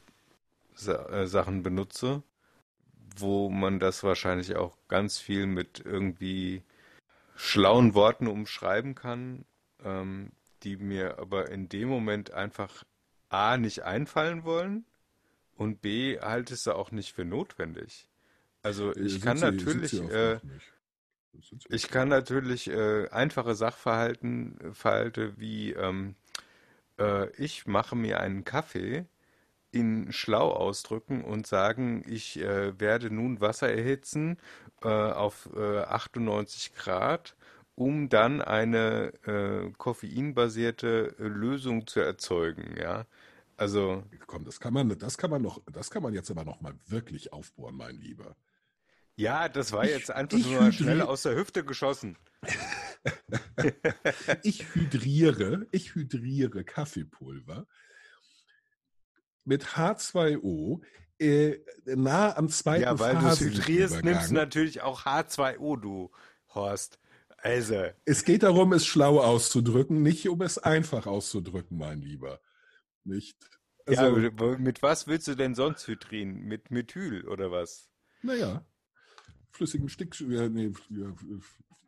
[0.75, 2.23] Sa äh, Sachen benutze,
[3.17, 6.63] wo man das wahrscheinlich auch ganz viel mit irgendwie
[7.35, 9.45] schlauen Worten umschreiben kann,
[9.83, 10.31] ähm,
[10.63, 12.83] die mir aber in dem Moment einfach
[13.29, 14.85] A nicht einfallen wollen
[15.55, 18.07] und B halte ich sie auch nicht für notwendig.
[18.67, 20.39] Also Äh, ich kann natürlich äh,
[21.69, 22.09] ich kann nicht.
[22.09, 26.15] natürlich äh, einfache Sachverhalten, Verhalte wie ähm,
[26.99, 29.05] äh, ich mache mir einen Kaffee
[29.71, 34.37] in schlau ausdrücken und sagen, ich äh, werde nun Wasser erhitzen
[34.83, 37.35] äh, auf äh, 98 Grad,
[37.75, 43.05] um dann eine äh, koffeinbasierte äh, Lösung zu erzeugen, ja.
[43.57, 46.61] Also Komm, das kann man, das kann man noch, das kann man jetzt aber noch
[46.61, 48.35] mal wirklich aufbohren, mein Lieber.
[49.17, 52.17] Ja, das war jetzt einfach ich nur schnell aus der Hüfte geschossen.
[54.43, 57.65] Ich hydriere, ich hydriere Kaffeepulver
[59.45, 60.81] mit H2O
[61.19, 66.11] äh, nah am zweiten Ja, weil du es hydrierst, nimmst du natürlich auch H2O, du
[66.53, 66.99] Horst.
[67.37, 72.41] Also, Es geht darum, es schlau auszudrücken, nicht um es einfach auszudrücken, mein Lieber.
[73.03, 73.37] Nicht?
[73.85, 76.41] Also, ja, mit was willst du denn sonst hydrieren?
[76.43, 77.89] Mit Methyl oder was?
[78.21, 78.65] naja,
[79.51, 80.71] flüssigem Stickstoff, ja, nee,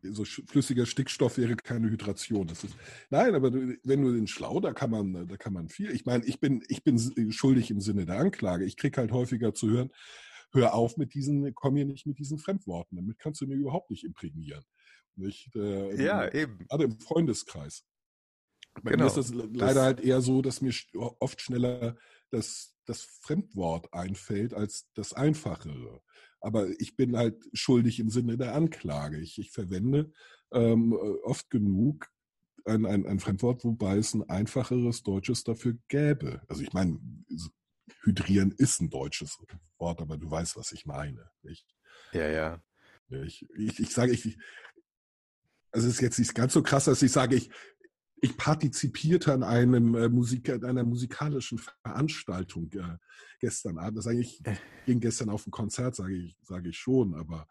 [0.02, 2.48] so flüssiger Stickstoff wäre keine Hydration.
[2.48, 2.76] Das ist,
[3.10, 5.92] nein, aber wenn du den schlau, da kann man, da kann man viel.
[5.92, 6.98] Ich meine, ich bin, ich bin
[7.32, 8.64] schuldig im Sinne der Anklage.
[8.66, 9.92] Ich krieg halt häufiger zu hören,
[10.52, 12.96] hör auf mit diesen, komm hier nicht mit diesen Fremdworten.
[12.96, 14.64] Damit kannst du mir überhaupt nicht imprägnieren.
[15.16, 15.54] Nicht?
[15.56, 16.60] Äh, Ja, eben.
[16.70, 17.86] Gerade im Freundeskreis.
[18.82, 19.04] Bei Genau.
[19.04, 20.74] mir ist das le- leider halt eher so, dass mir
[21.20, 21.98] oft schneller
[22.32, 26.02] das, das Fremdwort einfällt als das Einfachere.
[26.42, 29.20] Aber ich bin halt schuldig im Sinne der Anklage.
[29.20, 30.12] Ich, ich verwende
[30.52, 32.10] ähm, äh, oft genug
[32.66, 36.42] ein, ein, ein Fremdwort, wobei es ein einfacheres Deutsches dafür gäbe.
[36.48, 37.00] Also ich meine,
[38.04, 39.38] hydrieren ist ein deutsches
[39.78, 41.30] Wort, aber du weißt, was ich meine.
[41.42, 41.68] Nicht?
[42.14, 42.64] Ja, ja.
[43.10, 44.38] Ich, ich, ich sage, ich,
[45.72, 47.50] also es ist jetzt nicht ganz so krass, dass ich sage, ich,
[48.22, 52.98] ich partizipierte an einem äh, Musik, an einer musikalischen Veranstaltung äh,
[53.40, 53.98] gestern Abend.
[54.00, 54.56] Das eigentlich Äh.
[54.86, 57.48] ging gestern auf ein Konzert, sage ich, sage ich schon, aber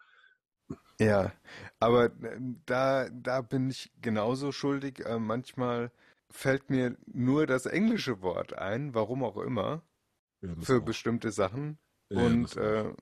[1.01, 1.33] Ja,
[1.79, 5.05] aber ähm, da, da bin ich genauso schuldig.
[5.07, 5.93] Äh, manchmal
[6.31, 9.83] fällt mir nur das englische Wort ein, warum auch immer,
[10.41, 10.85] ja, für auch.
[10.85, 11.79] bestimmte Sachen.
[12.11, 12.93] Ja, Und äh,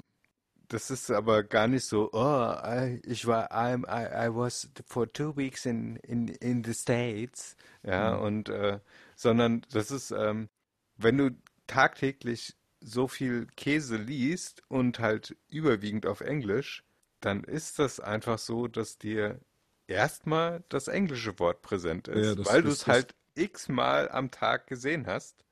[0.69, 5.07] das ist aber gar nicht so, oh, I, ich war, I'm, I, I was for
[5.13, 7.57] two weeks in, in, in the States.
[7.83, 8.21] Ja, Mhm.
[8.21, 8.81] und, äh,
[9.17, 10.49] sondern das ist, ähm,
[10.97, 11.31] wenn du
[11.67, 16.85] tagtäglich so viel Käse liest und halt überwiegend auf Englisch,
[17.21, 19.41] dann ist das einfach so, dass dir
[19.89, 24.67] erstmal das englische Wort präsent ist, Ja, das- weil du es halt x-mal am Tag
[24.67, 25.45] gesehen hast.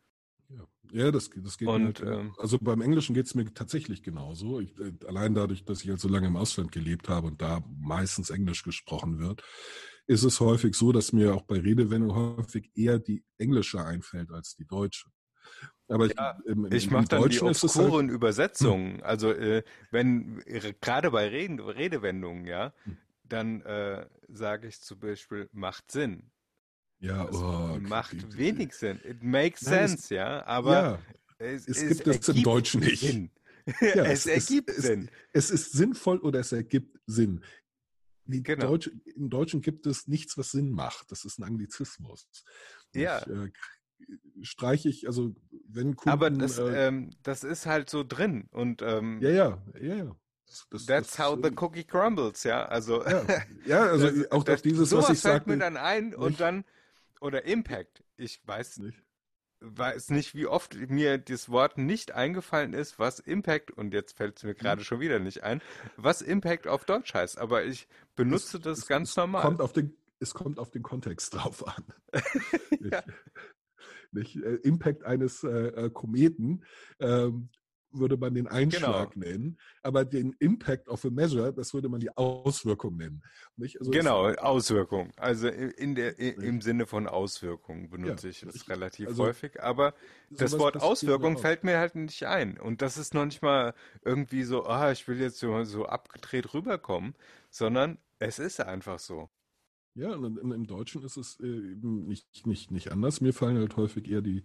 [0.57, 3.53] Ja, ja das, das geht Und, mir halt, ähm, also beim Englischen geht es mir
[3.53, 4.61] tatsächlich genauso.
[4.61, 7.63] Ich, äh, allein dadurch, dass ich halt so lange im Ausland gelebt habe und da
[7.81, 9.43] meistens Englisch gesprochen wird,
[10.07, 14.55] ist es häufig so, dass mir auch bei Redewendungen häufig eher die englische einfällt als
[14.57, 15.09] die deutsche.
[15.89, 19.03] Aber ich, Ja, im, im, Ich mache dann die halt, obskuren Übersetzungen.
[19.03, 22.97] Also äh, wenn äh, gerade bei Reden, Redewendungen, ja, Hm.
[23.25, 26.31] dann äh, sage ich zum Beispiel macht Sinn.
[27.05, 29.01] Ja, Es oh, macht die- wenig Sinn.
[29.05, 30.99] It makes Nein, es- sense, ja, aber ja,
[31.39, 33.01] es, es es gibt es im Deutschen nicht.
[33.01, 33.31] Sinn.
[33.81, 35.11] Ja, es, ergibt es, Sinn.
[35.33, 37.43] Es, es ist sinnvoll oder es ergibt Sinn.
[38.27, 38.69] Genau.
[38.69, 41.11] Deutsche, Im Deutschen gibt es nichts, was Sinn macht.
[41.13, 42.27] Das ist ein Anglizismus.
[42.95, 43.19] Ja.
[43.21, 43.51] Ich, äh,
[44.43, 45.35] streiche ich, also
[45.69, 46.09] wenn Kunden...
[46.11, 50.17] Aber das, äh, ähm, das ist halt so drin und ähm, ja, ja, ja, ja.
[50.47, 52.65] Das, das, that's das, how the äh, cookie crumbles, ja.
[52.67, 53.25] Also Ja,
[53.67, 55.51] ja also das, auch, das, dieses, was ich fällt sagte.
[55.51, 56.41] mir dann ein und nicht?
[56.41, 56.65] dann
[57.25, 58.05] oder Impact.
[58.17, 59.03] Ich weiß nicht.
[59.67, 64.37] weiß nicht, wie oft mir das Wort nicht eingefallen ist, was Impact, und jetzt fällt
[64.37, 64.85] es mir gerade Hm.
[64.85, 65.63] schon wieder nicht ein,
[65.97, 69.41] was Impact auf Deutsch heißt, aber ich benutze das es- ganz es normal.
[69.43, 71.85] Kommt auf den, es kommt auf den Kontext drauf an.
[72.81, 73.03] Ja.
[74.13, 76.63] nicht, nicht, äh, Impact eines äh, äh, Kometen
[77.01, 77.49] ähm,
[77.95, 79.27] würde man den Einschlag Genau.
[79.27, 83.23] nennen, aber den Impact of a Measure, das würde man die Auswirkung nennen.
[83.79, 85.13] Also Genau, Auswirkung.
[85.17, 89.95] Also in der, im Sinne von Auswirkung benutze Ja, ich es relativ also häufig, aber
[90.31, 92.59] das Wort Auswirkung fällt mir halt nicht ein.
[92.59, 96.53] Und das ist noch nicht mal irgendwie so, ah, ich will jetzt so, so abgedreht
[96.55, 97.15] rüberkommen,
[97.51, 99.29] sondern es ist einfach so.
[99.97, 103.21] Ja, und im, im Deutschen ist es äh, eben nicht, nicht, nicht anders.
[103.21, 104.43] Mir fallen halt häufig eher die,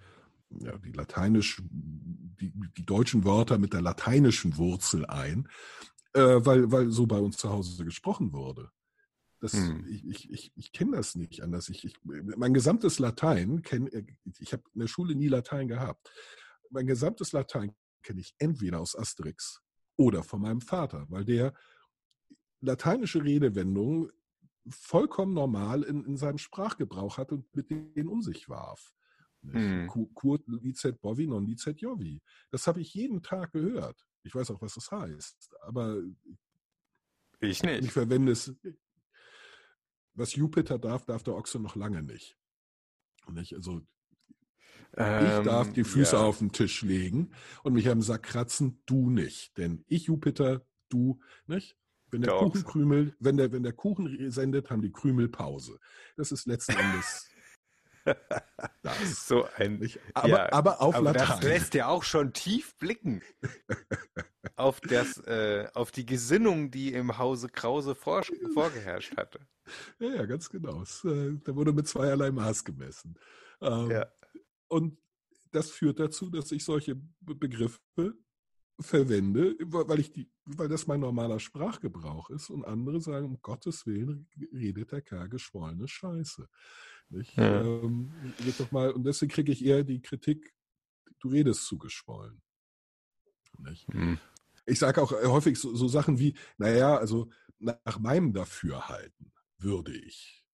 [0.50, 5.48] ja, die lateinisch, die, die deutschen Wörter mit der lateinischen Wurzel ein,
[6.14, 8.72] äh, weil, weil so bei uns zu Hause gesprochen wurde.
[9.40, 9.86] Das, Hm.
[9.88, 11.70] Ich, ich, ich, ich kenne das nicht anders.
[11.70, 13.90] Ich, ich, mein gesamtes Latein, kenn,
[14.40, 16.12] ich habe in der Schule nie Latein gehabt.
[16.70, 19.62] Mein gesamtes Latein kenne ich entweder aus Asterix
[19.98, 21.54] oder von meinem Vater, weil der
[22.62, 24.12] lateinische Redewendungen
[24.70, 28.94] vollkommen normal in, in seinem Sprachgebrauch hat und mit denen um sich warf.
[29.41, 29.84] Hm.
[29.86, 30.13] Nicht?
[30.13, 32.21] Kurt licet bovi non licet jovi.
[32.52, 34.06] Das habe ich jeden Tag gehört.
[34.23, 36.02] Ich weiß auch, was das heißt, aber
[37.39, 37.91] Ich ich nicht.
[37.91, 38.54] verwende es.
[40.13, 42.38] Was Jupiter darf, darf der Ochse noch lange nicht.
[43.32, 43.54] Nicht?
[43.54, 43.82] Also
[44.91, 46.21] ich darf Ähm, die Füße ja.
[46.23, 47.32] auf den Tisch legen
[47.63, 49.56] und mich am Sack kratzen, du nicht.
[49.58, 51.78] Denn ich Jupiter, du nicht.
[52.12, 52.63] Wenn der, Der Kuchen Ochse.
[52.71, 55.80] krümelt, wenn der, wenn der Kuchen sendet, haben die Krümel Pause.
[56.17, 57.30] Das ist letzten Endes
[58.84, 59.28] das.
[59.28, 59.88] So ein?
[60.14, 61.48] Aber, Ja, aber auf Aber das Latein.
[61.50, 63.22] lässt ja auch schon tief blicken
[64.56, 69.40] auf das, äh, auf die Gesinnung, die im Hause Krause vor, vorgeherrscht hatte.
[70.00, 70.82] Ja, ja, ganz genau.
[70.82, 73.18] Es, äh, da wurde mit zweierlei Maß gemessen.
[73.62, 74.08] Ähm, Ja.
[74.68, 74.98] Und
[75.52, 77.80] das führt dazu, dass ich solche Begriffe
[78.80, 83.86] verwende, weil ich die, weil das mein normaler Sprachgebrauch ist und andere sagen, um Gottes
[83.86, 86.48] Willen redet der Kerl geschwollene Scheiße.
[87.10, 87.36] Nicht?
[87.38, 87.62] Ja.
[87.62, 88.12] Ähm,
[88.58, 90.54] doch mal, und deswegen kriege ich eher die Kritik,
[91.19, 92.41] du redest zu geschwollen.
[93.91, 94.19] Hm.
[94.65, 100.45] Ich sage auch häufig so, so Sachen wie, naja, also nach meinem Dafürhalten würde ich.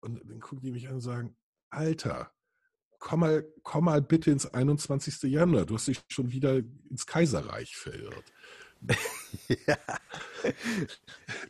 [0.00, 1.36] Und dann gucken die mich an und sagen,
[1.70, 2.32] Alter,
[2.98, 5.22] komm mal, komm mal bitte ins 21.
[5.24, 5.70] Jahrhundert.
[5.70, 6.58] Du hast dich schon wieder
[6.90, 8.32] ins Kaiserreich verirrt.
[9.66, 9.78] ja.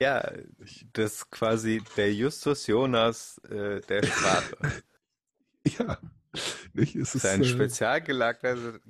[0.00, 0.32] ja,
[0.92, 4.56] das ist quasi der Justus Jonas äh, der Sprache.
[5.78, 5.98] ja.
[6.72, 6.96] Nicht?
[6.96, 8.80] Es ist, ein äh, spezial gelagerter,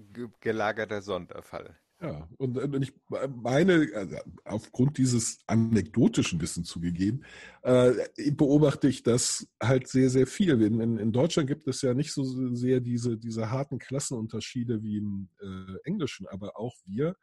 [0.40, 1.76] gelagerter Sonderfall.
[2.00, 2.92] Ja, und, und ich
[3.28, 7.24] meine, also aufgrund dieses anekdotischen Wissens zugegeben,
[7.62, 7.92] äh,
[8.33, 10.61] beobachte ich das halt sehr, sehr viel.
[10.62, 12.24] In, in, in, Deutschland gibt es ja nicht so
[12.55, 17.14] sehr diese, diese harten Klassenunterschiede wie im äh, Englischen, aber auch wir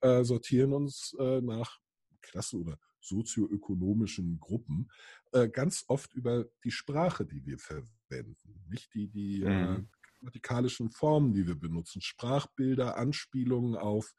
[0.00, 1.78] äh, sortieren uns äh, nach
[2.20, 4.90] Klassen oder sozioökonomischen Gruppen
[5.32, 10.90] äh, ganz oft über die Sprache, die wir verwenden, nicht die, die äh, mhm grammatikalischen
[10.90, 14.14] Formen, die wir benutzen, Sprachbilder, Anspielungen auf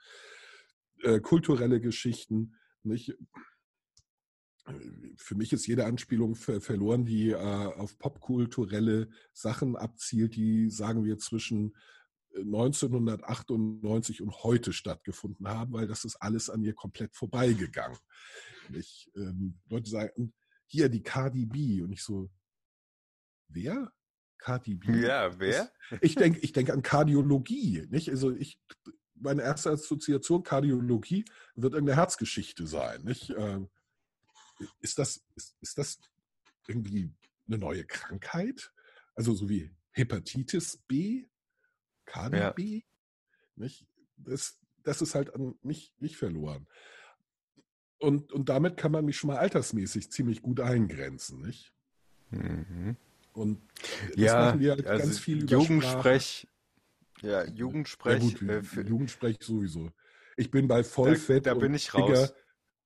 [1.03, 2.55] äh, kulturelle Geschichten.
[2.83, 3.15] Nicht?
[5.17, 11.03] Für mich ist jede Anspielung ver verloren, die äh, auf popkulturelle Sachen abzielt, die, sagen
[11.03, 11.75] wir, zwischen
[12.35, 17.97] 1998 und heute stattgefunden haben, weil das ist alles an mir komplett vorbeigegangen.
[18.73, 20.33] Ich, ähm, Leute sagen,
[20.67, 22.29] hier die KDB und ich so,
[23.47, 23.91] wer?
[24.37, 25.01] Cardi B.
[25.01, 25.71] Ja, wer?
[26.01, 27.85] ich denke ich denk an Kardiologie.
[27.89, 28.09] Nicht?
[28.09, 28.59] Also ich,
[29.15, 33.03] meine erste Assoziation Kardiologie wird irgendeine Herzgeschichte sein.
[33.03, 33.31] Nicht?
[33.37, 33.69] Ähm,
[34.79, 35.99] ist, das, ist, ist das
[36.67, 37.11] irgendwie
[37.47, 38.71] eine neue Krankheit?
[39.13, 41.27] Also so wie Hepatitis B,
[42.09, 42.81] Cardi ja.
[43.55, 43.85] Nicht?
[44.17, 46.67] Das, das ist halt an mich nicht verloren.
[47.99, 51.73] Und, und damit kann man mich schon mal altersmäßig ziemlich gut eingrenzen, nicht?
[52.31, 52.95] Mhm.
[53.33, 53.61] Und
[54.15, 56.47] ja, machen wir halt also ganz viel über Jugendsprech.
[57.21, 58.23] Ja, Jugendsprech.
[58.23, 59.91] Ja, gut, äh, Jugendsprech sowieso.
[60.37, 61.45] Ich bin bei Vollfett.
[61.45, 62.07] Da, da bin ich raus.
[62.07, 62.33] Digger,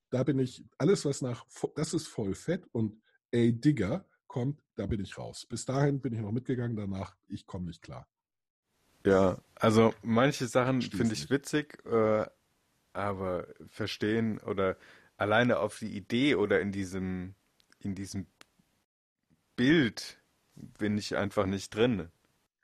[0.10, 5.00] da bin ich, alles was nach, das ist Vollfett und ey Digger kommt, da bin
[5.02, 5.46] ich raus.
[5.48, 8.08] Bis dahin bin ich noch mitgegangen, danach, ich komme nicht klar.
[9.06, 12.26] Ja, also manche Sachen finde ich witzig, äh,
[12.94, 14.78] aber verstehen oder
[15.18, 17.36] alleine auf die Idee oder in diesem,
[17.80, 18.28] in diesem
[19.56, 20.20] Bild
[20.56, 22.10] bin ich einfach nicht drin.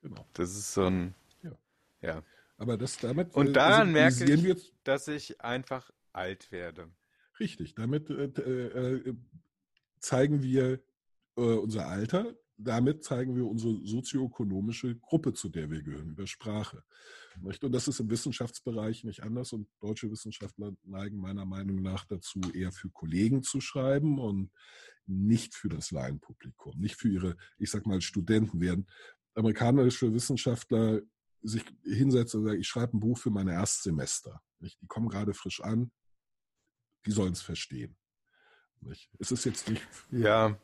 [0.01, 0.25] Genau.
[0.33, 1.15] Das ist so ein.
[1.43, 1.51] Ja.
[2.01, 2.23] ja.
[2.57, 3.33] Aber das damit.
[3.35, 6.89] Und äh, daran merke ich, wir, dass ich einfach alt werde.
[7.39, 7.75] Richtig.
[7.75, 9.15] Damit äh, äh,
[9.99, 10.79] zeigen wir
[11.37, 12.35] äh, unser Alter.
[12.61, 16.83] Damit zeigen wir unsere sozioökonomische Gruppe, zu der wir gehören, über Sprache.
[17.41, 19.53] Und das ist im Wissenschaftsbereich nicht anders.
[19.53, 24.51] Und deutsche Wissenschaftler neigen meiner Meinung nach dazu, eher für Kollegen zu schreiben und
[25.05, 28.87] nicht für das Laienpublikum, nicht für ihre, ich sag mal, Studenten werden.
[29.35, 31.01] Amerikanische Wissenschaftler
[31.41, 34.41] sich hinsetzen und sagen, ich schreibe ein Buch für meine Erstsemester.
[34.59, 35.91] Die kommen gerade frisch an,
[37.05, 37.95] die sollen es verstehen.
[39.17, 39.87] Es ist jetzt nicht.
[40.11, 40.59] Ja.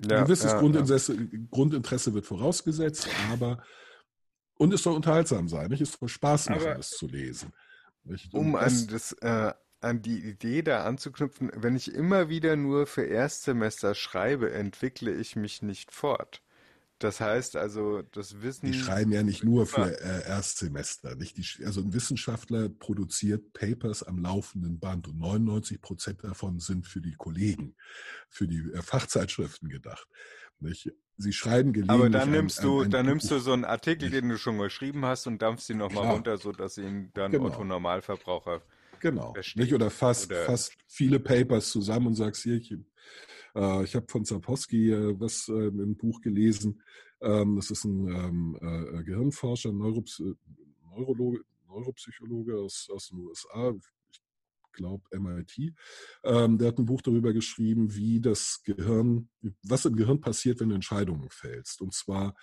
[0.00, 1.38] Ja ein gewisses ja, Grundinteresse, ja.
[1.50, 3.62] Grundinteresse wird vorausgesetzt, aber
[4.54, 5.80] und es soll unterhaltsam sein, nicht?
[5.80, 7.52] Es soll Spaß machen, aber es zu lesen.
[8.32, 13.04] Um an das äh, an die Idee da anzuknüpfen, wenn ich immer wieder nur für
[13.04, 16.42] Erstsemester schreibe, entwickle ich mich nicht fort.
[16.98, 18.66] Das heißt also, das Wissen.
[18.66, 21.14] Die schreiben ja nicht nur für äh, Erstsemester.
[21.14, 21.36] Nicht?
[21.36, 27.00] Die, also ein Wissenschaftler produziert Papers am laufenden Band und 99 Prozent davon sind für
[27.00, 27.76] die Kollegen,
[28.28, 30.08] für die äh, Fachzeitschriften gedacht.
[30.58, 30.90] Nicht?
[31.16, 32.00] Sie schreiben gelegentlich.
[32.00, 33.10] Aber dann nimmst ein, du, ein, ein dann Buch.
[33.10, 36.36] nimmst du so einen Artikel, den du schon geschrieben hast und dampfst ihn nochmal runter,
[36.36, 37.46] sodass ihn dann genau.
[37.46, 38.62] Otto Normalverbraucher
[39.00, 39.34] Genau.
[39.54, 39.72] Nicht?
[39.72, 42.74] Oder fast, oder fast viele Papers zusammen und sagst, hier, ich,
[43.54, 46.82] äh, ich habe von Sapolsky äh, was äh, im Buch gelesen.
[47.20, 50.22] Ähm, das ist ein ähm, äh, Gehirnforscher, Neurops
[50.90, 53.74] Neurologe, Neuropsychologe aus, aus den USA.
[54.10, 54.20] Ich
[54.72, 55.74] glaube MIT.
[56.22, 59.28] Ähm, der hat ein Buch darüber geschrieben, wie das Gehirn,
[59.62, 61.80] was im Gehirn passiert, wenn du Entscheidungen fällst.
[61.80, 62.34] Und zwar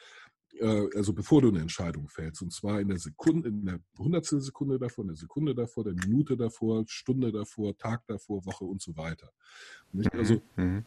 [0.60, 4.42] äh, also bevor du eine Entscheidung fällst, und zwar in der Sekunde, in der Hundertstel
[4.42, 8.82] Sekunde davor, in der Sekunde davor, der Minute davor, Stunde davor, Tag davor, Woche und
[8.82, 9.32] so weiter.
[9.92, 10.86] Mhm, also mhm.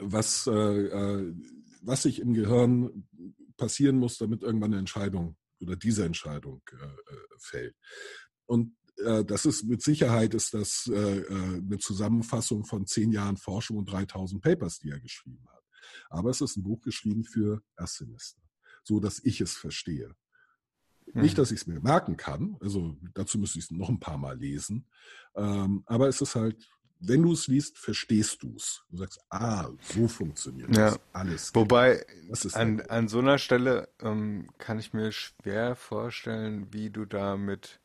[0.00, 1.34] Was, äh, äh,
[1.82, 3.06] was sich im Gehirn
[3.56, 7.76] passieren muss, damit irgendwann eine Entscheidung oder diese Entscheidung äh, äh fällt.
[8.46, 13.90] Und äh, das ist mit Sicherheit ist das eine Zusammenfassung von zehn Jahren Forschung und
[13.90, 15.62] 3000 Papers, die er geschrieben hat.
[16.10, 18.44] Aber es ist ein Buch geschrieben für Erstsemester
[18.84, 20.14] so dass ich es verstehe.
[21.12, 24.16] Nicht, dass ich es mir merken kann, also dazu müsste ich es noch ein paar
[24.16, 24.88] Mal lesen,
[25.36, 26.66] ähm, aber es ist halt,
[27.06, 28.82] wenn du es liest, verstehst du es.
[28.90, 30.90] Du sagst, ah, so funktioniert Ja.
[30.90, 31.00] das.
[31.12, 31.54] Alles.
[31.54, 36.90] Wobei, Das an, halt- an so einer Stelle ähm, kann ich mir schwer vorstellen, wie
[36.90, 37.80] du da mit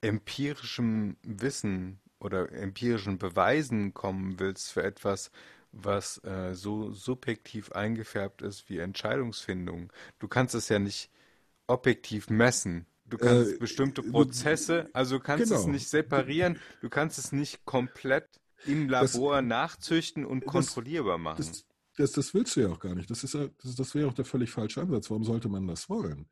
[0.00, 5.30] empirischem Wissen oder empirischen Beweisen kommen willst für etwas,
[5.72, 9.92] was äh, so subjektiv eingefärbt ist wie Entscheidungsfindung.
[10.18, 11.10] Du kannst es ja nicht
[11.66, 12.86] objektiv messen.
[13.06, 15.72] Du kannst Äh, bestimmte du- Prozesse, also du kannst es genau.
[15.72, 18.28] nicht separieren, du kannst es nicht komplett
[18.66, 21.38] im Das- Labor nachzüchten und das- kontrollierbar machen.
[21.38, 21.64] Das,
[21.96, 23.10] das, das willst du ja auch gar nicht.
[23.10, 25.10] Das, ist das, das wäre auch der völlig falsche Ansatz.
[25.10, 26.26] Warum sollte man das wollen?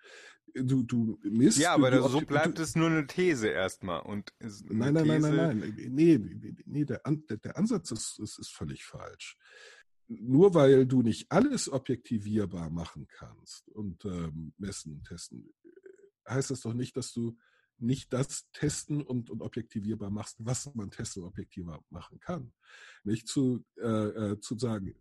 [0.55, 1.59] Du, du misst.
[1.59, 4.01] Ja, du, aber du, da- so du- bleibt es nur eine These erstmal.
[4.01, 5.75] Und Nein, nein, nein, nein, nein.
[5.91, 6.19] Nee,
[6.65, 9.37] nee, der, An- der, Ansatz ist, ist, ist völlig falsch.
[10.09, 16.51] Nur weil du nicht alles objektivierbar machen kannst und ähm, messen und testen, äh, heißt
[16.51, 17.37] das doch nicht, dass du
[17.81, 22.53] nicht das testen und, und objektivierbar machst, was man testen und objektivierbar machen kann.
[23.05, 24.95] Nicht zu, äh, äh, zu sagen,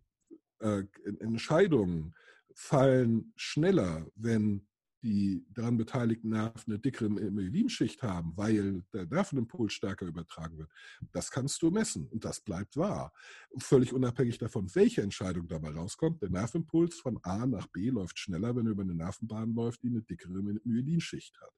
[0.60, 0.84] äh,
[1.20, 2.14] Entscheidungen
[2.54, 4.66] fallen schneller, wenn
[5.02, 10.70] die daran beteiligten Nerven eine dickere Myelinschicht haben, weil der Nervenimpuls stärker übertragen wird.
[11.12, 13.12] Das kannst du messen und das bleibt wahr.
[13.58, 16.22] Völlig unabhängig davon, welche Entscheidung dabei rauskommt.
[16.22, 19.88] Der Nervenimpuls von A nach B läuft schneller, wenn er über eine Nervenbahn läuft, die
[19.88, 21.52] eine dickere Myelinschicht hat.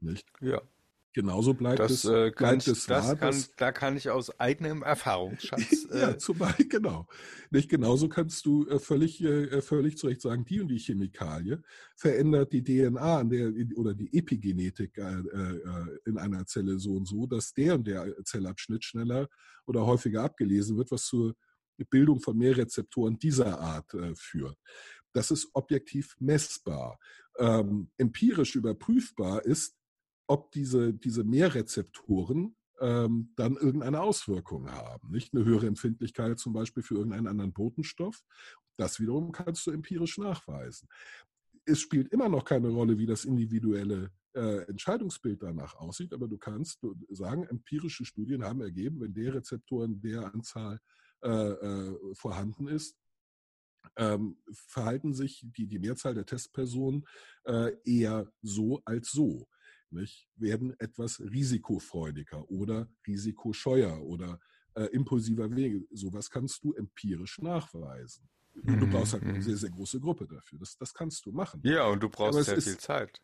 [0.00, 0.26] Nicht?
[0.40, 0.62] ja,
[1.16, 3.96] Genauso bleibt das, es, äh, kann bleibt ich, es das wahr, kann, dass da kann
[3.96, 5.88] ich aus eigenem Erfahrungsschatz.
[5.90, 7.06] ja, Äh, zum Beispiel, genau.
[7.50, 11.62] Nicht genauso kannst du äh, völlig, äh, völlig zu Recht sagen, die und die Chemikalie
[11.94, 17.08] verändert die DNA an der, oder die Epigenetik äh, äh, in einer Zelle so und
[17.08, 19.30] so, dass der und der Zellabschnitt schneller
[19.64, 21.34] oder häufiger abgelesen wird, was zur
[21.88, 24.58] Bildung von mehr Rezeptoren dieser Art äh, führt.
[25.14, 26.98] Das ist objektiv messbar.
[27.38, 29.75] Ähm, empirisch überprüfbar ist,
[30.26, 35.10] ob diese, diese Mehrrezeptoren ähm, dann irgendeine Auswirkung haben.
[35.10, 38.22] Nicht eine höhere Empfindlichkeit zum Beispiel für irgendeinen anderen Botenstoff.
[38.76, 40.88] Das wiederum kannst du empirisch nachweisen.
[41.64, 46.36] Es spielt immer noch keine Rolle, wie das individuelle äh, Entscheidungsbild danach aussieht, aber du
[46.36, 50.78] kannst sagen, empirische Studien haben ergeben, wenn der Rezeptor in der Anzahl
[51.22, 52.96] äh, äh, vorhanden ist,
[53.96, 57.06] ähm, verhalten sich die, die Mehrzahl der Testpersonen
[57.44, 59.48] äh, eher so als so
[59.92, 64.40] nicht, werden etwas risikofreudiger oder risikoscheuer oder
[64.74, 65.86] äh, impulsiver Wege.
[65.90, 68.28] Sowas kannst du empirisch nachweisen.
[68.54, 69.34] Und du Mhm, brauchst halt mhm.
[69.34, 70.58] eine sehr, sehr große Gruppe dafür.
[70.58, 71.60] Das, das kannst du machen.
[71.64, 73.22] ja, und du brauchst sehr ist- viel Zeit.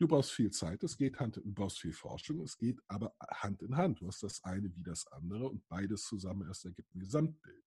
[0.00, 3.62] Du brauchst viel Zeit, es geht Hand, du brauchst viel Forschung, es geht aber Hand
[3.62, 4.00] in Hand.
[4.00, 7.64] Du hast das eine wie das andere und beides zusammen erst ergibt ein Gesamtbild.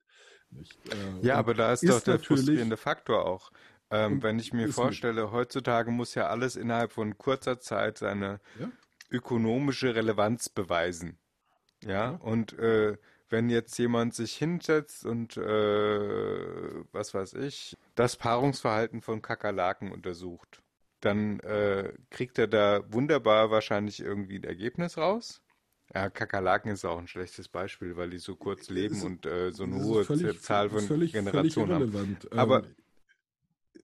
[0.91, 3.51] Äh, Ja, aber da ist, ist doch der frustrierende Faktor auch.
[3.89, 7.97] Ähm, wenn ich mir ist mit- vorstelle, heutzutage muss ja alles innerhalb von kurzer Zeit
[7.97, 8.69] seine Ja.
[9.11, 11.17] ökonomische Relevanz beweisen.
[11.83, 12.09] Ja, Ja.
[12.11, 12.97] und äh,
[13.29, 20.61] wenn jetzt jemand sich hinsetzt und äh, was weiß ich, das Paarungsverhalten von Kakerlaken untersucht,
[21.01, 25.41] dann äh, kriegt er da wunderbar wahrscheinlich irgendwie ein Ergebnis raus.
[25.93, 29.51] Ja, Kakerlaken ist auch ein schlechtes Beispiel, weil die so kurz leben ist- und äh,
[29.51, 31.91] so eine hohe völlig- Zahl von völlig, Generationen haben.
[31.91, 32.31] völlig irrelevant.
[32.37, 32.75] Aber- Ähm,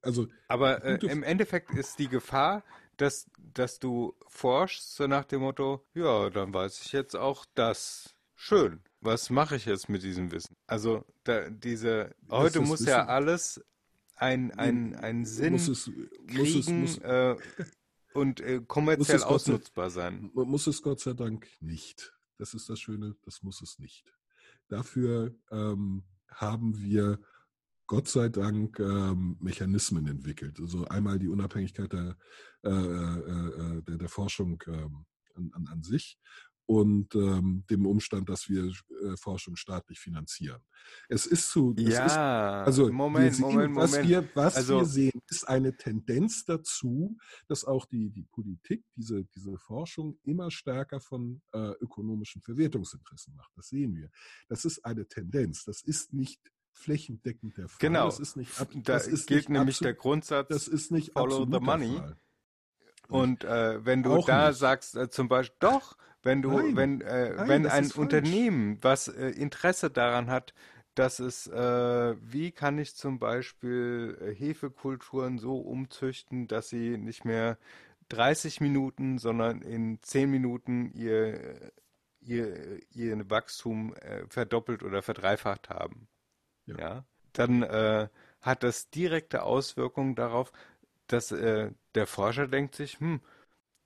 [0.04, 2.64] also Aber äh, im Endeffekt ist die Gefahr,
[2.98, 8.16] dass, dass du forschst, so nach dem Motto, ja, dann weiß ich jetzt auch das.
[8.36, 8.82] Schön.
[9.02, 10.56] Was mache ich jetzt mit diesem Wissen?
[10.68, 13.64] Also da, diese, heute muss Wissen- ja alles
[14.16, 15.96] ein, ein, ein Sinn muss es, muss
[16.56, 17.36] es, kriegen muss, äh,
[18.14, 20.30] und äh, kommerziell es Gott sei- ausnutzbar sein.
[20.34, 22.14] Muss es Gott sei Dank nicht.
[22.38, 24.06] Das ist das Schöne, das muss es nicht.
[24.68, 27.20] Dafür ähm, haben wir
[27.88, 30.60] Gott sei Dank ähm, Mechanismen entwickelt.
[30.60, 32.18] Also einmal die Unabhängigkeit der,
[32.64, 35.06] äh, äh, äh, der, der Forschung ähm,
[35.36, 36.18] an, an, sich
[36.66, 40.62] und ähm, dem Umstand, dass wir äh, Forschung staatlich finanzieren.
[41.10, 44.10] Es ist zu, es ist Ja, also Moment, wir sehen, Moment, was, Moment.
[44.10, 47.18] Wir, was Also- wir sehen, ist eine Tendenz dazu,
[47.48, 53.52] dass auch die, die Politik diese, diese Forschung immer stärker von äh, ökonomischen Verwertungsinteressen macht.
[53.56, 54.10] Das sehen wir.
[54.48, 55.66] Das ist eine Tendenz.
[55.66, 56.40] Das ist nicht
[56.74, 57.78] flächendeckend der Fall.
[57.80, 58.06] Genau.
[58.06, 61.14] Das ist nicht ab, Da das ist gilt nicht nämlich der Grundsatz, das ist nicht
[61.14, 61.98] Follow the money.
[61.98, 62.18] Fall.
[63.10, 64.60] Und äh, wenn du Auch da nicht.
[64.60, 66.76] sagst, äh, zum Beispiel, doch, wenn du, Nein.
[66.76, 67.92] wenn, äh, Nein, wenn ein.
[67.92, 70.54] Unternehmen, was äh, Interesse daran hat,
[70.96, 77.26] dass es, äh, wie kann ich zum Beispiel äh, Hefekulturen so umzüchten, dass sie nicht
[77.26, 77.58] mehr
[78.10, 81.72] 30 Minuten, sondern in 10 Minuten ihr,
[82.22, 83.96] ihr, ihr Wachstum
[84.30, 86.08] verdoppelt oder verdreifacht haben.
[86.66, 86.78] Ja.
[86.78, 88.08] Ja, dann äh,
[88.42, 90.52] hat das direkte Auswirkungen darauf,
[91.08, 93.22] dass äh, der Forscher denkt sich, hm,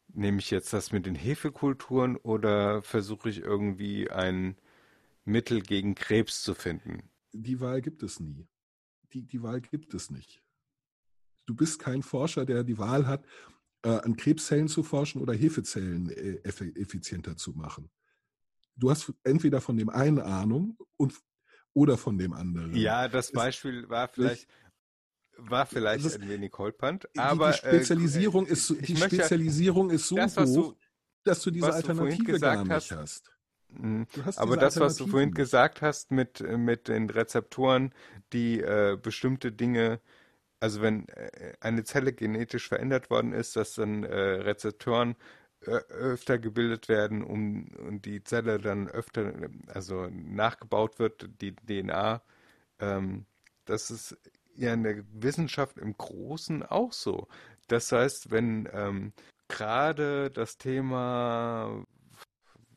[0.09, 4.57] nehme ich jetzt das mit den Hefekulturen oder versuche ich irgendwie ein
[5.25, 7.09] Mittel gegen Krebs zu finden?
[7.34, 8.47] Die Wahl gibt es nie.
[9.13, 10.41] Die, die Wahl gibt es nicht.
[11.45, 13.25] Du bist kein Forscher, der die Wahl hat,
[13.84, 17.89] äh, an Krebszellen zu forschen oder Hefezellen äh, effizienter zu machen.
[18.75, 21.13] Du hast entweder von dem einen Ahnung und,
[21.78, 22.73] oder von dem anderen.
[22.73, 24.47] Ja, das Beispiel war vielleicht,
[25.38, 30.07] war vielleicht Das- ein wenig holpernd, Die- aber die Spezialisierung äh, ist die Spezialisierung ist
[30.07, 30.75] so das, hoch, du-
[31.23, 33.32] dass du diese Alternative gar nicht hast, hast.
[34.23, 37.93] Hast Aber das, was du vorhin gesagt hast mit, äh, mit den Rezeptoren,
[38.34, 39.99] die äh, bestimmte Dinge,
[40.59, 45.15] also wenn äh, eine Zelle genetisch verändert worden ist, dass dann äh, Rezeptoren äh,
[45.62, 49.34] öfter gebildet werden, um und die Zelle dann öfter,
[49.68, 52.22] also nachgebaut wird, die DNA,
[52.80, 53.26] ähm,
[53.66, 54.18] das ist
[54.55, 57.28] ja in der Wissenschaft im Großen auch so.
[57.68, 59.14] Das heißt, wenn ähm,
[59.47, 61.86] gerade das Thema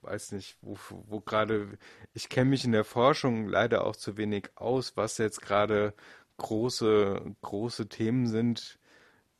[0.03, 1.79] weiß nicht, wo, wo gerade,
[2.15, 5.95] ich kenne mich in der Forschung leider auch zu wenig aus, was jetzt gerade
[6.39, 8.79] große, große Themen sind,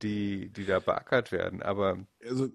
[0.03, 1.63] die, die da beackert werden.
[1.63, 2.49] Aber also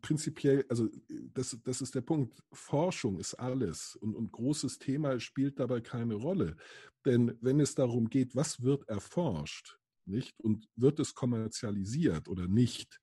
[0.00, 0.88] prinzipiell, also
[1.32, 2.42] das, das ist der Punkt.
[2.52, 6.56] Forschung ist alles und, und großes Thema spielt dabei keine Rolle.
[7.04, 13.00] Denn wenn es darum geht, was wird erforscht, nicht, und wird es kommerzialisiert oder nicht,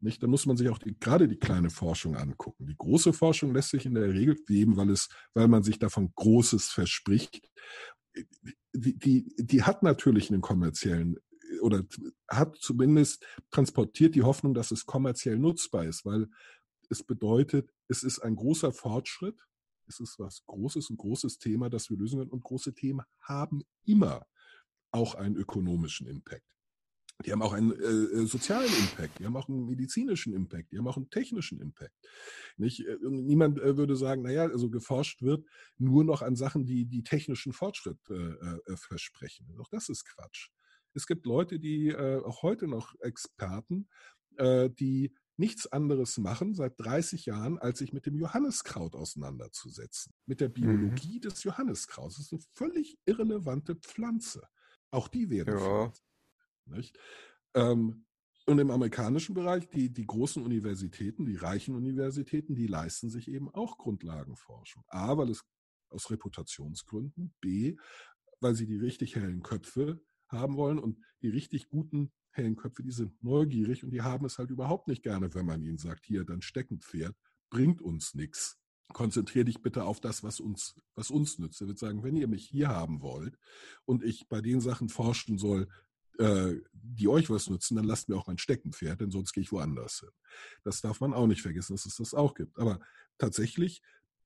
[0.00, 2.66] nicht, dann muss man sich auch die, gerade die kleine Forschung angucken.
[2.66, 6.12] Die große Forschung lässt sich in der Regel geben, weil es, weil man sich davon
[6.14, 7.50] Großes verspricht.
[8.74, 11.16] Die, die, die hat natürlich einen kommerziellen
[11.64, 11.82] oder
[12.28, 16.28] hat zumindest transportiert die Hoffnung, dass es kommerziell nutzbar ist, weil
[16.90, 19.46] es bedeutet, es ist ein großer Fortschritt,
[19.88, 23.62] es ist was Großes, ein großes Thema, das wir lösen können und große Themen haben
[23.86, 24.26] immer
[24.90, 26.44] auch einen ökonomischen Impact.
[27.24, 30.88] Die haben auch einen äh, sozialen Impact, die haben auch einen medizinischen Impact, die haben
[30.88, 31.94] auch einen technischen Impact.
[32.56, 32.84] Nicht?
[33.02, 35.46] Niemand äh, würde sagen, naja, also geforscht wird
[35.78, 39.46] nur noch an Sachen, die die technischen Fortschritt äh, äh, versprechen.
[39.60, 40.50] Auch das ist Quatsch.
[40.94, 43.88] Es gibt Leute, die äh, auch heute noch Experten,
[44.36, 50.12] äh, die nichts anderes machen seit 30 Jahren, als sich mit dem Johanniskraut auseinanderzusetzen.
[50.26, 51.22] Mit der Biologie mhm.
[51.22, 52.16] des Johanniskrauts.
[52.16, 54.46] Das ist eine völlig irrelevante Pflanze.
[54.90, 55.92] Auch die werden ja.
[56.66, 56.96] nicht?
[57.54, 58.06] Ähm,
[58.46, 63.48] und im amerikanischen Bereich, die, die großen Universitäten, die reichen Universitäten, die leisten sich eben
[63.52, 64.84] auch Grundlagenforschung.
[64.88, 65.42] A, weil es
[65.88, 67.76] aus Reputationsgründen, B,
[68.40, 72.90] weil sie die richtig hellen Köpfe haben wollen und die richtig guten hellen Köpfe, die
[72.90, 76.24] sind neugierig und die haben es halt überhaupt nicht gerne, wenn man ihnen sagt, hier,
[76.24, 77.14] dein Steckenpferd
[77.50, 78.58] bringt uns nichts.
[78.92, 81.60] Konzentrier dich bitte auf das, was uns, was uns nützt.
[81.60, 83.38] Er wird sagen, wenn ihr mich hier haben wollt
[83.84, 85.68] und ich bei den Sachen forschen soll,
[86.18, 89.52] äh, die euch was nützen, dann lasst mir auch mein Steckenpferd, denn sonst gehe ich
[89.52, 90.10] woanders hin.
[90.62, 92.58] Das darf man auch nicht vergessen, dass es das auch gibt.
[92.58, 92.80] Aber
[93.18, 93.82] tatsächlich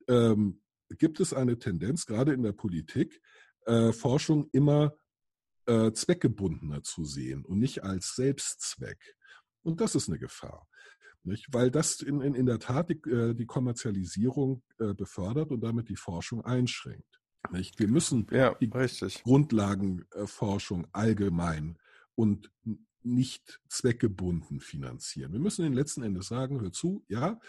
[0.07, 3.21] ähm, gibt es eine Tendenz, gerade in der Politik,
[3.65, 4.93] äh, Forschung immer
[5.69, 9.15] äh, zweckgebundener zu sehen und nicht als Selbstzweck.
[9.61, 10.67] Und das ist eine Gefahr.
[11.23, 11.47] Nicht?
[11.51, 15.89] Weil das in, in, in der Tat die, äh, die Kommerzialisierung äh, befördert und damit
[15.89, 17.19] die Forschung einschränkt.
[17.51, 17.79] Nicht?
[17.79, 19.23] Wir müssen ja, die richtig.
[19.23, 21.77] Grundlagenforschung allgemein
[22.15, 22.51] und
[23.01, 25.31] nicht zweckgebunden finanzieren.
[25.31, 27.39] Wir müssen den letzten Endes sagen, hör zu, ja,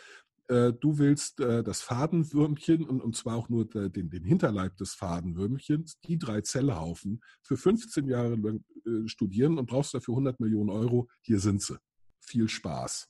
[0.50, 4.94] äh, du willst äh, das Fadenwürmchen und, und zwar auch nur den, den Hinterleib des
[4.94, 10.70] Fadenwürmchens, die drei Zellhaufen für 15 Jahre lang äh, studieren und brauchst dafür 100 Millionen
[10.70, 11.08] Euro.
[11.22, 11.78] Hier sind sie.
[12.18, 13.08] Viel Spaß.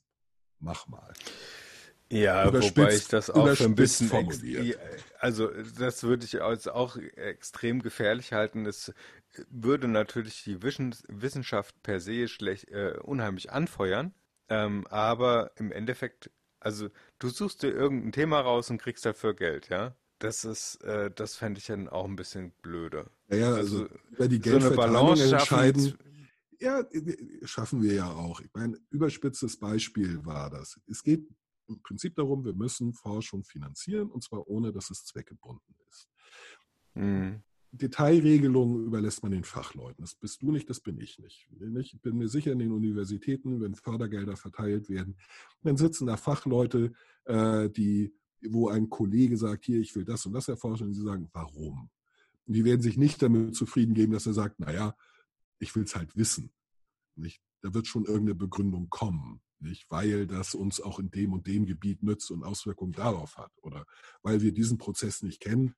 [0.58, 1.12] Mach mal.
[2.12, 4.78] Ja, wobei ich das auch für ein bisschen formuliert.
[5.20, 8.66] also das würde ich als auch extrem gefährlich halten.
[8.66, 8.92] Es
[9.48, 14.12] würde natürlich die Wissenschaft per se schlecht, äh, unheimlich anfeuern,
[14.48, 16.88] ähm, aber im Endeffekt, also
[17.18, 19.96] du suchst dir irgendein Thema raus und kriegst dafür Geld, ja.
[20.18, 23.10] Das ist, äh, das fände ich dann auch ein bisschen blöde.
[23.28, 25.90] Ja, ja also, also bei die so eine Balance entscheiden.
[25.90, 26.28] schaffen.
[26.58, 26.84] Ja,
[27.44, 28.40] schaffen wir ja auch.
[28.40, 30.78] Ich meine, überspitztes Beispiel war das.
[30.86, 31.26] Es geht
[31.68, 36.08] im Prinzip darum, wir müssen Forschung finanzieren und zwar ohne, dass es zweckgebunden ist.
[36.94, 37.42] Mhm.
[37.72, 40.02] Detailregelungen überlässt man den Fachleuten.
[40.02, 41.48] Das bist du nicht, das bin ich nicht.
[41.50, 45.16] Ich bin mir sicher, in den Universitäten, wenn Fördergelder verteilt werden,
[45.62, 46.92] dann sitzen da Fachleute,
[47.24, 48.12] äh, die,
[48.48, 51.90] wo ein Kollege sagt, hier, ich will das und das erforschen, und sie sagen, warum?
[52.46, 54.96] Die werden sich nicht damit zufrieden geben, dass er sagt, naja,
[55.60, 56.52] ich will es halt wissen.
[57.14, 57.40] Nicht?
[57.60, 59.88] Da wird schon irgendeine Begründung kommen, nicht?
[59.90, 63.52] weil das uns auch in dem und dem Gebiet nützt und Auswirkungen darauf hat.
[63.62, 63.86] Oder
[64.22, 65.76] weil wir diesen Prozess nicht kennen,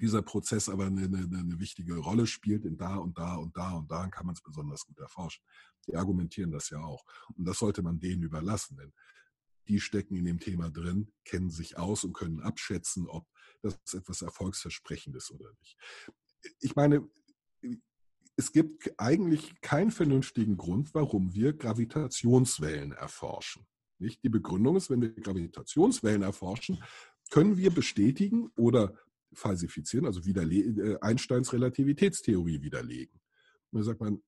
[0.00, 3.72] dieser Prozess aber eine, eine, eine wichtige Rolle spielt in da und da und da
[3.72, 5.44] und da, kann man es besonders gut erforschen.
[5.86, 7.04] Die argumentieren das ja auch.
[7.36, 8.92] Und das sollte man denen überlassen, denn
[9.68, 13.26] die stecken in dem Thema drin, kennen sich aus und können abschätzen, ob
[13.62, 15.78] das etwas Erfolgsversprechendes oder nicht.
[16.60, 17.08] Ich meine,
[18.36, 23.66] es gibt eigentlich keinen vernünftigen Grund, warum wir Gravitationswellen erforschen.
[23.98, 24.24] Nicht?
[24.24, 26.82] Die Begründung ist, wenn wir Gravitationswellen erforschen,
[27.30, 28.98] können wir bestätigen oder
[29.34, 33.20] falsifizieren, also äh, Einsteins Relativitätstheorie widerlegen.
[33.70, 34.22] Und dann sagt man,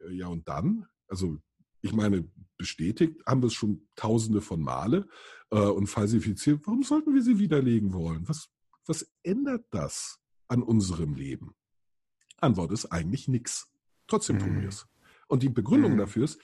[0.00, 0.86] äh, ja und dann?
[1.08, 1.38] Also
[1.82, 5.08] ich meine, bestätigt haben wir es schon tausende von Male
[5.50, 6.60] äh, und falsifiziert.
[6.64, 8.28] Warum sollten wir sie widerlegen wollen?
[8.28, 8.48] Was,
[8.86, 11.54] was ändert das an unserem Leben?
[12.40, 13.68] Antwort ist eigentlich nichts.
[14.06, 14.68] Trotzdem tun wir mhm.
[14.68, 14.86] es.
[15.28, 15.98] Und die Begründung mhm.
[15.98, 16.40] dafür ist,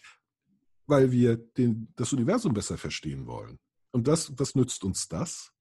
[0.87, 3.59] weil wir den, das Universum besser verstehen wollen.
[3.91, 5.53] Und das, was nützt uns das?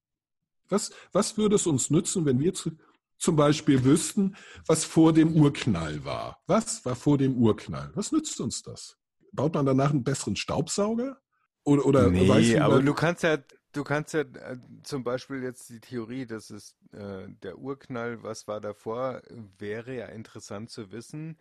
[0.69, 2.71] Was, was würde es uns nützen, wenn wir zu,
[3.17, 4.35] zum Beispiel wüssten,
[4.67, 6.41] was vor dem Urknall war?
[6.47, 7.91] Was war vor dem Urknall?
[7.95, 8.97] Was nützt uns das?
[9.31, 11.19] Baut man danach einen besseren Staubsauger?
[11.63, 13.37] Oder, oder nee, weißt du, aber du kannst ja,
[13.73, 18.47] du kannst ja äh, zum Beispiel jetzt die Theorie, dass es äh, der Urknall, was
[18.47, 19.21] war davor,
[19.57, 21.37] wäre ja interessant zu wissen.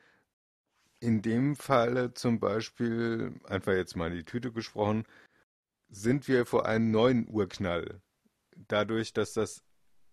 [0.98, 5.04] In dem Falle zum Beispiel, einfach jetzt mal in die Tüte gesprochen,
[5.88, 8.00] sind wir vor einem neuen Urknall.
[8.68, 9.62] Dadurch, dass das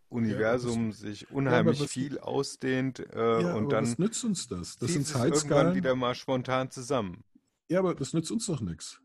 [0.09, 4.23] Universum ja, das, sich unheimlich ja, was, viel ausdehnt äh, ja, und dann was nützt
[4.23, 4.77] uns das?
[4.77, 5.33] Das sind Zeitskalen.
[5.33, 7.23] irgendwann wieder mal spontan zusammen.
[7.67, 9.01] Ja, aber das nützt uns doch nichts.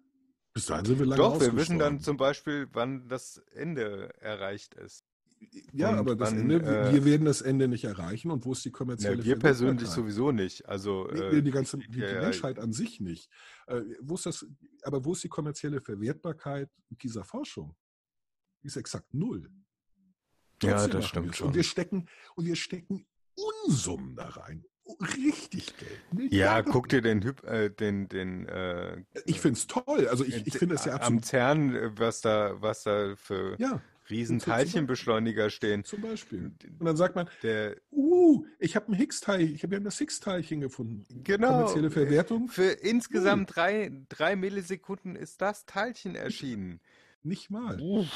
[0.53, 4.75] Bis dahin sind wir lange Doch, wir wissen dann zum Beispiel, wann das Ende erreicht
[4.75, 5.05] ist.
[5.73, 8.53] Ja, und aber das wann, Ende, äh, wir werden das Ende nicht erreichen und wo
[8.53, 10.69] ist die kommerzielle ja, Wir persönlich sowieso nicht.
[10.69, 13.31] Also nee, äh, die ganze die, die Menschheit an sich nicht.
[13.69, 14.47] Äh, wo ist das,
[14.83, 17.77] aber wo ist die kommerzielle Verwertbarkeit dieser Forschung?
[18.63, 19.51] Ist exakt null.
[20.59, 21.49] Trotzdem ja, das stimmt schon.
[21.49, 23.07] Und wir stecken und wir stecken
[23.65, 24.65] Unsummen da rein
[25.01, 26.33] richtig Geld.
[26.33, 28.47] Ja, guck dir den Hyp, äh, den, den.
[28.47, 30.09] Äh, ich finde es toll.
[30.09, 31.23] Also ich, ich finde es ja absolut.
[31.23, 33.81] Am CERN, äh, was da, was da für ja,
[34.11, 35.85] riesen Teilchenbeschleuniger stehen.
[35.85, 36.53] Zum Beispiel.
[36.79, 40.61] Und dann sagt man, der, uh, ich habe ein Higgs-Teilchen, ich habe ja das Higgs-Teilchen
[40.61, 41.05] gefunden.
[41.23, 41.49] Genau.
[41.49, 42.49] Kommerzielle Verwertung.
[42.49, 43.55] Für insgesamt uh.
[43.55, 46.81] drei, drei Millisekunden ist das Teilchen erschienen.
[47.29, 47.81] Nicht mal.
[47.81, 48.11] Und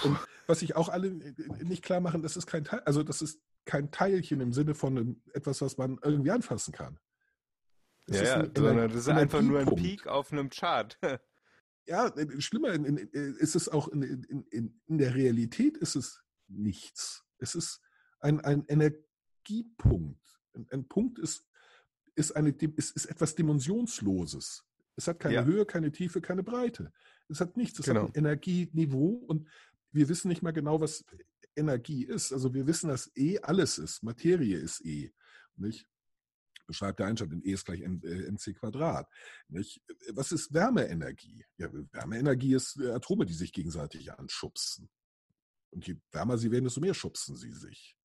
[0.47, 3.41] was ich auch alle äh, nicht klar machen, das ist kein Teil, also das ist
[3.65, 6.99] kein Teilchen im Sinne von einem, etwas, was man irgendwie anfassen kann.
[8.07, 10.99] Das ja, ja sondern das ist einfach nur ein Peak auf einem Chart.
[11.87, 14.03] ja, äh, schlimmer in, in, äh, ist es auch in,
[14.51, 17.25] in, in der Realität ist es nichts.
[17.39, 17.81] Es ist
[18.21, 20.21] ein, ein Energiepunkt.
[20.55, 21.47] Ein, ein Punkt ist,
[22.15, 24.65] ist, eine, ist, ist etwas Dimensionsloses.
[24.97, 25.45] Es hat keine ja.
[25.45, 26.93] Höhe, keine Tiefe, keine Breite.
[27.29, 27.79] Es hat nichts.
[27.79, 28.03] Es genau.
[28.03, 29.49] hat ein Energieniveau und
[29.93, 31.05] wir wissen nicht mal genau, was
[31.57, 32.33] Energie ist.
[32.33, 34.03] Also wir wissen, dass E alles ist.
[34.03, 35.13] Materie ist E.
[35.57, 35.87] Nicht?
[36.67, 39.09] Beschreibt der Einstein, denn E ist gleich mc äh, Quadrat.
[39.49, 39.83] Nicht?
[40.13, 41.45] Was ist Wärmeenergie?
[41.59, 44.89] Ja, Wärmeenergie ist äh, Atome, die sich gegenseitig anschubsen.
[45.71, 47.97] Und je wärmer sie werden, desto mehr schubsen sie sich.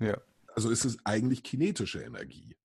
[0.00, 0.20] Ja.
[0.54, 2.56] Also ist es eigentlich kinetische Energie.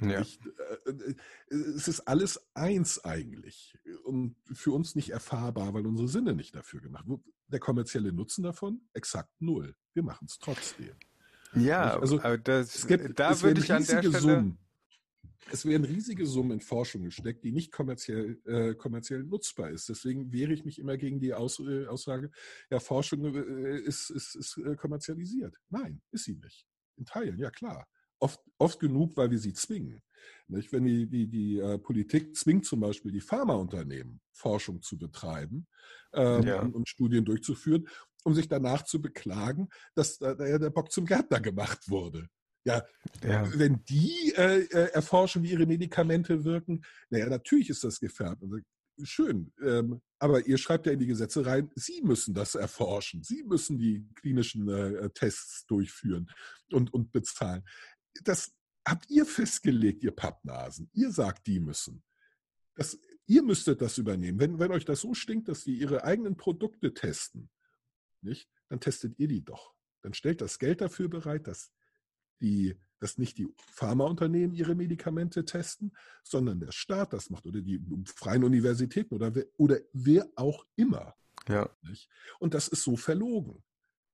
[0.00, 0.20] Ja.
[0.20, 0.40] Ich,
[0.86, 1.14] äh, äh,
[1.54, 6.80] es ist alles eins eigentlich und für uns nicht erfahrbar, weil unsere Sinne nicht dafür
[6.80, 7.24] gemacht wurden.
[7.48, 9.74] Der kommerzielle Nutzen davon exakt null.
[9.94, 10.94] Wir machen es trotzdem.
[11.54, 14.58] Ja, also das, es gibt, da es würde ich an der Stelle Summen,
[15.50, 19.88] es werden riesige Summen in Forschung gesteckt, die nicht kommerziell, äh, kommerziell nutzbar ist.
[19.88, 22.30] Deswegen wehre ich mich immer gegen die Aus, äh, Aussage,
[22.70, 25.56] ja, Forschung äh, ist, ist, ist äh, kommerzialisiert.
[25.70, 26.66] Nein, ist sie nicht.
[26.96, 27.88] In Teilen, ja klar
[28.20, 30.02] oft, oft genug, weil wir sie zwingen.
[30.48, 30.72] Nicht?
[30.72, 35.66] Wenn die, die, die äh, Politik zwingt zum Beispiel die Pharmaunternehmen, Forschung zu betreiben
[36.12, 36.60] ähm, ja.
[36.60, 37.86] und, und, Studien durchzuführen,
[38.24, 42.28] um sich danach zu beklagen, dass äh, der Bock zum Gärtner gemacht wurde.
[42.64, 42.82] Ja,
[43.22, 43.50] ja.
[43.54, 48.42] wenn die äh, äh, erforschen, wie ihre Medikamente wirken, naja, natürlich ist das gefährdet.
[48.42, 48.58] Also,
[49.04, 53.22] schön, ähm, aber ihr schreibt ja in die Gesetze rein, Sie müssen das erforschen.
[53.22, 56.28] Sie müssen die klinischen äh, Tests durchführen
[56.72, 57.62] und, und bezahlen
[58.24, 58.52] das
[58.86, 60.90] habt ihr festgelegt, ihr Pappnasen.
[60.92, 62.02] Ihr sagt, die müssen.
[62.74, 64.40] Das, ihr müsstet das übernehmen.
[64.40, 67.50] Wenn, wenn euch das so stinkt, dass die ihre eigenen Produkte testen,
[68.22, 69.74] nicht, dann testet ihr die doch.
[70.02, 71.72] Dann stellt das Geld dafür bereit, dass,
[72.40, 77.80] die, dass nicht die Pharmaunternehmen ihre Medikamente testen, sondern der Staat das macht oder die
[78.06, 81.14] freien Universitäten oder wer, oder wer auch immer.
[81.48, 81.70] Ja.
[81.82, 82.08] Nicht?
[82.38, 83.62] Und das ist so verlogen.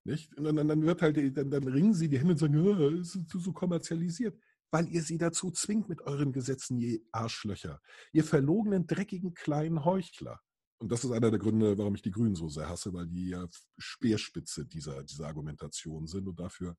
[0.05, 0.35] Nicht?
[0.37, 2.55] Und dann, dann wird halt, dann, dann ringen sie die Hände und sagen,
[3.01, 4.39] es ist so kommerzialisiert.
[4.71, 7.81] Weil ihr sie dazu zwingt mit euren Gesetzen, ihr Arschlöcher.
[8.13, 10.41] Ihr verlogenen, dreckigen, kleinen Heuchler.
[10.79, 13.31] Und das ist einer der Gründe, warum ich die Grünen so sehr hasse, weil die
[13.31, 13.47] ja
[13.79, 16.77] Speerspitze dieser, dieser Argumentation sind und dafür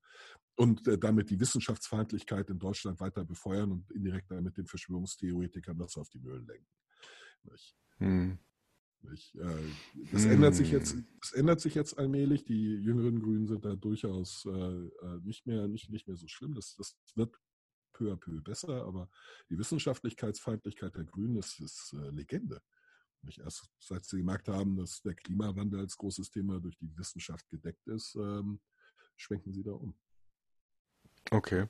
[0.56, 5.96] und äh, damit die Wissenschaftsfeindlichkeit in Deutschland weiter befeuern und indirekt damit den Verschwörungstheoretikern das
[5.96, 6.66] auf die Mühlen lenken.
[7.98, 8.38] Hm.
[9.10, 9.34] Nicht?
[9.36, 9.70] Äh,
[10.12, 12.44] Das ändert sich jetzt, das ändert sich jetzt allmählich.
[12.44, 16.54] Die jüngeren Grünen sind da durchaus äh, äh, nicht mehr, nicht, nicht mehr so schlimm.
[16.54, 17.36] Das, das wird
[17.92, 19.08] peu à peu besser, aber
[19.48, 22.60] die Wissenschaftlichkeitsfeindlichkeit der Grünen ist, ist äh, Legende.
[23.22, 27.48] Nicht erst seit sie gemerkt haben, dass der Klimawandel als großes Thema durch die Wissenschaft
[27.48, 28.60] gedeckt ist, ähm,
[29.16, 29.94] schwenken sie da um.
[31.30, 31.66] Okay.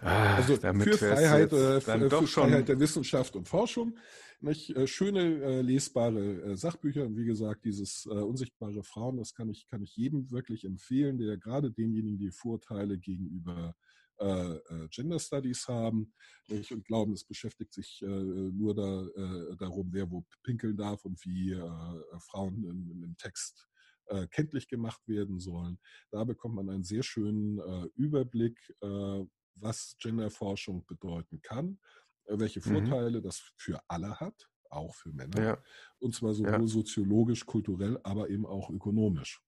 [0.00, 2.48] Ah, Also für Freiheit, äh, für doch schon.
[2.50, 3.96] Freiheit der Wissenschaft und Forschung.
[4.40, 4.70] Nicht?
[4.76, 7.06] Äh, schöne, äh, lesbare äh, Sachbücher.
[7.06, 11.18] Und wie gesagt, dieses äh, unsichtbare Frauen, das kann ich, kann ich jedem wirklich empfehlen,
[11.18, 13.74] der gerade denjenigen, die Vorteile gegenüber
[14.18, 16.12] äh, äh, Gender Studies haben
[16.48, 16.72] nicht?
[16.72, 21.22] und glauben, es beschäftigt sich äh, nur da, äh, darum, wer wo pinkeln darf und
[21.24, 23.66] wie äh, Frauen in, im Text
[24.06, 25.78] äh, kenntlich gemacht werden sollen.
[26.10, 29.24] Da bekommt man einen sehr schönen äh, Überblick, äh,
[29.56, 31.78] was Genderforschung bedeuten kann,
[32.26, 32.70] äh, welche Mhm.
[32.70, 35.62] Vorteile das für alle hat, auch für Männer, Ja,
[35.98, 36.66] und zwar sowohl ja.
[36.68, 39.42] soziologisch, kulturell, aber eben auch ökonomisch.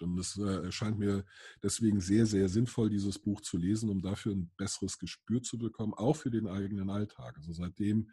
[0.00, 1.24] Und es äh, erscheint mir
[1.62, 5.94] deswegen sehr, sehr sinnvoll, dieses Buch zu lesen, um dafür ein besseres Gespür zu bekommen,
[5.94, 7.36] auch für den eigenen Alltag.
[7.36, 8.10] Also seitdem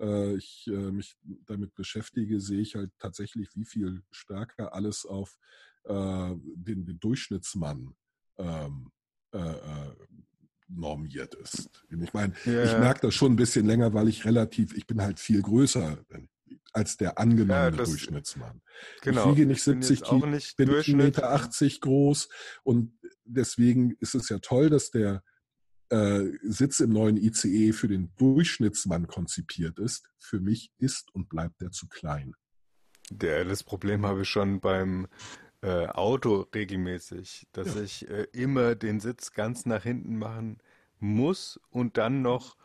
[0.00, 5.38] äh, ich äh, mich damit beschäftige, sehe ich halt tatsächlich, wie viel stärker alles auf
[5.84, 7.94] äh, den, den Durchschnittsmann
[8.38, 8.90] ähm,
[9.36, 9.94] äh, äh,
[10.68, 11.70] normiert ist.
[11.90, 12.78] Ich meine, ich Ja.
[12.78, 15.98] merke das schon ein bisschen länger, weil ich relativ, ich bin halt viel größer
[16.72, 18.60] als der angenommene das- Durchschnittsmann.
[19.02, 19.30] Genau.
[19.30, 21.18] Ich wiege nicht bin 70 jetzt auch Kilo, bin Durchschnitt.
[21.18, 22.28] 1,80 Meter groß
[22.64, 25.22] und deswegen ist es ja toll, dass der
[25.88, 30.08] äh, Sitz im neuen ICE für den Durchschnittsmann konzipiert ist.
[30.18, 32.34] Für mich ist und bleibt der zu klein.
[33.10, 35.06] Der, das Problem habe ich schon beim
[35.66, 37.82] äh, Auto regelmäßig, dass Ja.
[37.82, 40.58] ich äh, immer den Sitz ganz nach hinten machen
[40.98, 42.56] muss und dann noch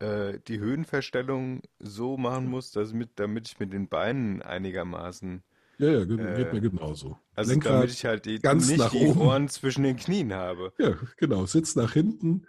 [0.00, 5.42] äh, die Höhenverstellung so machen muss, dass mit, damit ich mit den Beinen einigermaßen,
[5.78, 7.18] Ja, ja, Äh, geht mir genauso.
[7.34, 9.20] also Lenkrad damit ich halt die, ganz nicht nach die oben.
[9.20, 10.72] Ohren zwischen den Knien habe.
[10.78, 11.46] Ja, genau.
[11.46, 12.46] Sitz nach hinten,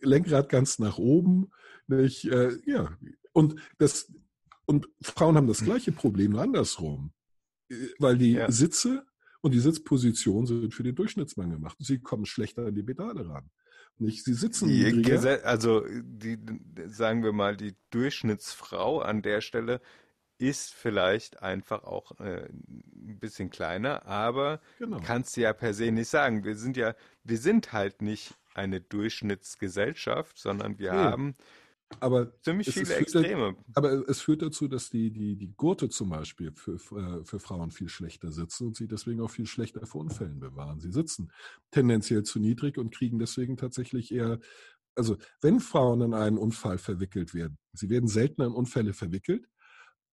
[0.00, 1.50] Lenkrad ganz nach oben.
[1.86, 2.24] Nicht?
[2.26, 2.96] Äh, ja,
[3.32, 4.12] und das
[4.66, 7.12] und Frauen haben das gleiche Problem andersrum,
[7.70, 8.50] Äh, weil die Ja.
[8.50, 9.04] Sitze
[9.44, 11.76] und die Sitzposition sind für den Durchschnittsmann gemacht.
[11.80, 13.50] Sie kommen schlechter an die Pedale ran.
[13.98, 14.24] Nicht?
[14.24, 15.44] Sie sitzen Die niedriger.
[15.44, 16.38] Also die,
[16.86, 19.82] sagen wir mal, die Durchschnittsfrau an der Stelle
[20.38, 24.98] ist vielleicht einfach auch äh, ein bisschen kleiner, aber Genau.
[25.04, 26.42] kannst du ja per se nicht sagen.
[26.42, 30.98] Wir sind ja, wir sind halt nicht eine Durchschnittsgesellschaft, sondern wir Nee.
[30.98, 31.36] haben
[32.00, 33.56] Aber ziemlich viele Extreme.
[33.74, 37.70] Aber es führt dazu, dass die, die, die Gurte zum Beispiel für, für, für Frauen
[37.70, 40.80] viel schlechter sitzen und sie deswegen auch viel schlechter vor Unfällen bewahren.
[40.80, 41.30] Sie sitzen
[41.70, 44.38] tendenziell zu niedrig und kriegen deswegen tatsächlich eher,
[44.96, 49.46] also wenn Frauen in einen Unfall verwickelt werden, sie werden seltener in Unfälle verwickelt,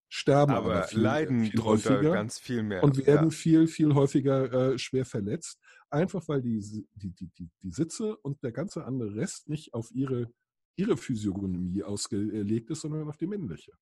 [0.09, 2.83] sterben aber, Aber viel, leiden viel häufiger ganz viel mehr.
[2.83, 3.31] und werden Ja.
[3.31, 5.59] viel, viel häufiger äh, schwer verletzt,
[5.91, 6.61] einfach weil die,
[6.95, 10.33] die, die, die, die Sitze und der ganze andere Rest nicht auf ihre,
[10.77, 13.73] ihre Physiognomie ausgelegt ist, sondern auf die männliche.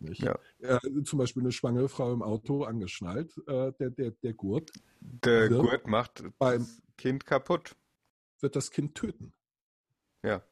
[0.00, 0.38] Ja.
[0.58, 5.48] Äh, zum Beispiel eine schwangere Frau im Auto angeschnallt, äh, der, der, der Gurt Der
[5.50, 7.76] wird Gurt macht beim- das Kind kaputt.
[8.40, 9.32] wird das Kind töten.
[10.22, 10.42] Ja.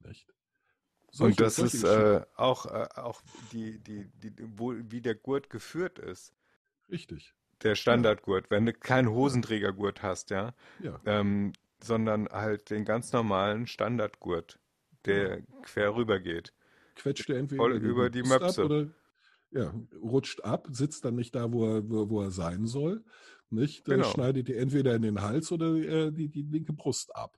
[0.00, 0.28] Nicht?
[1.08, 3.22] Und Solche- das solche ist äh, auch, äh, auch
[3.52, 6.32] die, die, die, wo, wie der Gurt geführt ist.
[6.90, 7.34] Richtig.
[7.62, 11.00] Der Standardgurt, wenn du keinen Hosenträgergurt hast, ja, Ja.
[11.06, 14.58] ähm, sondern halt den ganz normalen Standardgurt,
[15.04, 16.52] der quer rüber geht.
[16.94, 18.64] quetscht er entweder Voll über die Möpse.
[18.64, 18.88] oder
[19.50, 23.04] ja, rutscht ab, sitzt dann nicht da, wo er, wo, wo er sein soll.
[23.48, 23.86] Nicht?
[23.86, 24.10] Dann Genau.
[24.10, 27.36] schneidet ihr entweder in den Hals oder äh, die, die linke Brust ab.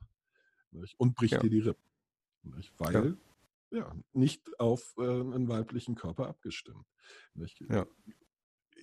[0.71, 0.95] Nicht?
[0.99, 1.39] Und bricht Ja.
[1.39, 1.83] dir die Rippen.
[2.43, 2.73] Nicht?
[2.79, 3.17] Weil
[3.71, 3.95] ja.
[4.13, 6.85] nicht auf äh, einen weiblichen Körper abgestimmt.
[7.35, 7.61] Nicht?
[7.69, 7.85] Ja.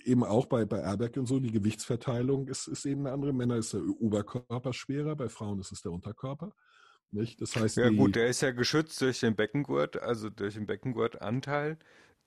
[0.07, 3.32] Eben auch bei, bei Airbag und so, die Gewichtsverteilung ist, ist eben eine andere.
[3.32, 6.54] Männer ist der Oberkörper schwerer, bei Frauen ist es der Unterkörper.
[7.11, 7.40] Nicht?
[7.40, 10.66] Das heißt, Ja die, gut, der ist ja geschützt durch den Beckengurt, also durch den
[10.66, 11.78] Beckengurtanteil,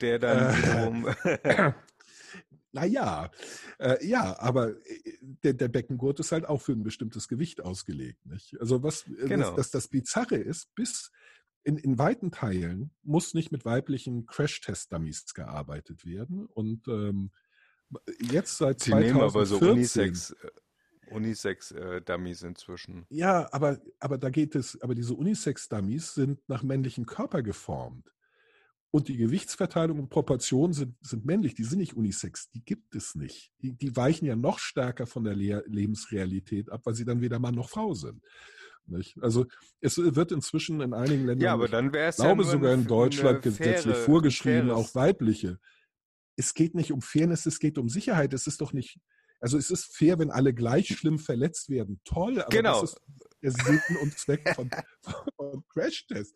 [0.02, 0.58] der dann Äh.
[0.58, 1.08] wiederum
[2.72, 3.32] Naja,
[3.80, 8.24] äh, ja, aber äh, der, der Beckengurt ist halt auch für ein bestimmtes Gewicht ausgelegt.
[8.26, 8.60] Nicht?
[8.60, 9.48] Also was äh, Genau.
[9.48, 11.12] das, das, das Bizarre ist, bis
[11.64, 16.46] in, in weiten Teilen muss nicht mit weiblichen Crash-Test-Dummies gearbeitet werden.
[16.46, 17.32] Und ähm,
[18.32, 23.06] jetzt seit Sie nehmen aber so 2014 Unisex, äh, Unisex-Dummies inzwischen.
[23.10, 28.14] Ja, aber, aber da geht es, aber diese Unisex-Dummies sind nach männlichem Körper geformt.
[28.92, 33.14] Und die Gewichtsverteilung und Proportionen sind, sind männlich, die sind nicht Unisex, die gibt es
[33.14, 33.52] nicht.
[33.62, 37.38] Die, die weichen ja noch stärker von der Le Lebensrealität ab, weil sie dann weder
[37.38, 38.24] Mann noch Frau sind.
[38.88, 39.22] Nicht?
[39.22, 39.46] Also
[39.80, 42.88] es wird inzwischen in einigen Ländern, Ja, aber dann ich ja glaube nur sogar in
[42.88, 45.60] Deutschland gesetzlich vorgeschrieben, auch weibliche.
[46.40, 48.34] Es geht nicht um Fairness, es geht um Sicherheit.
[48.34, 48.98] Es ist doch nicht,
[49.42, 52.00] also es ist fair, wenn alle gleich schlimm verletzt werden.
[52.06, 52.80] Toll, aber Genau.
[52.82, 53.02] das ist
[53.44, 54.70] der Sinn und Zweck von,
[55.36, 56.34] von Crash-Test.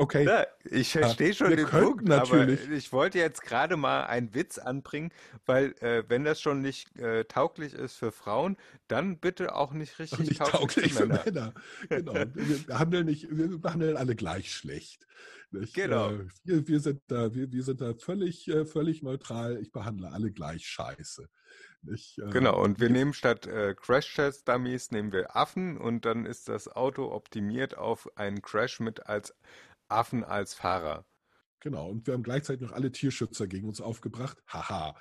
[0.00, 4.04] Okay, Ja, ich verstehe schon wir den Punkt, natürlich- aber ich wollte jetzt gerade mal
[4.04, 5.12] einen Witz anbringen,
[5.44, 8.56] weil äh, wenn das schon nicht äh, tauglich ist für Frauen,
[8.88, 11.24] dann bitte auch nicht richtig nicht tauglich, tauglich für für Männer.
[11.26, 11.54] Männer.
[11.90, 12.14] Genau.
[12.34, 15.06] Wir behandeln, nicht, wir behandeln alle gleich schlecht.
[15.50, 15.74] Nicht?
[15.74, 16.10] Genau.
[16.12, 19.58] Äh, Wir, wir, sind da, wir, wir sind da völlig, äh, völlig neutral.
[19.60, 21.28] Ich behandle alle gleich scheiße.
[21.82, 22.18] Nicht?
[22.20, 26.68] Äh, Genau, und wir nehmen statt äh, Crash-Test-Dummies nehmen wir Affen und dann ist das
[26.68, 29.34] Auto optimiert auf einen Crash mit als
[29.90, 31.04] Affen als Fahrer.
[31.60, 31.88] Genau.
[31.88, 34.42] Und wir haben gleichzeitig noch alle Tierschützer gegen uns aufgebracht.
[34.48, 34.94] Haha.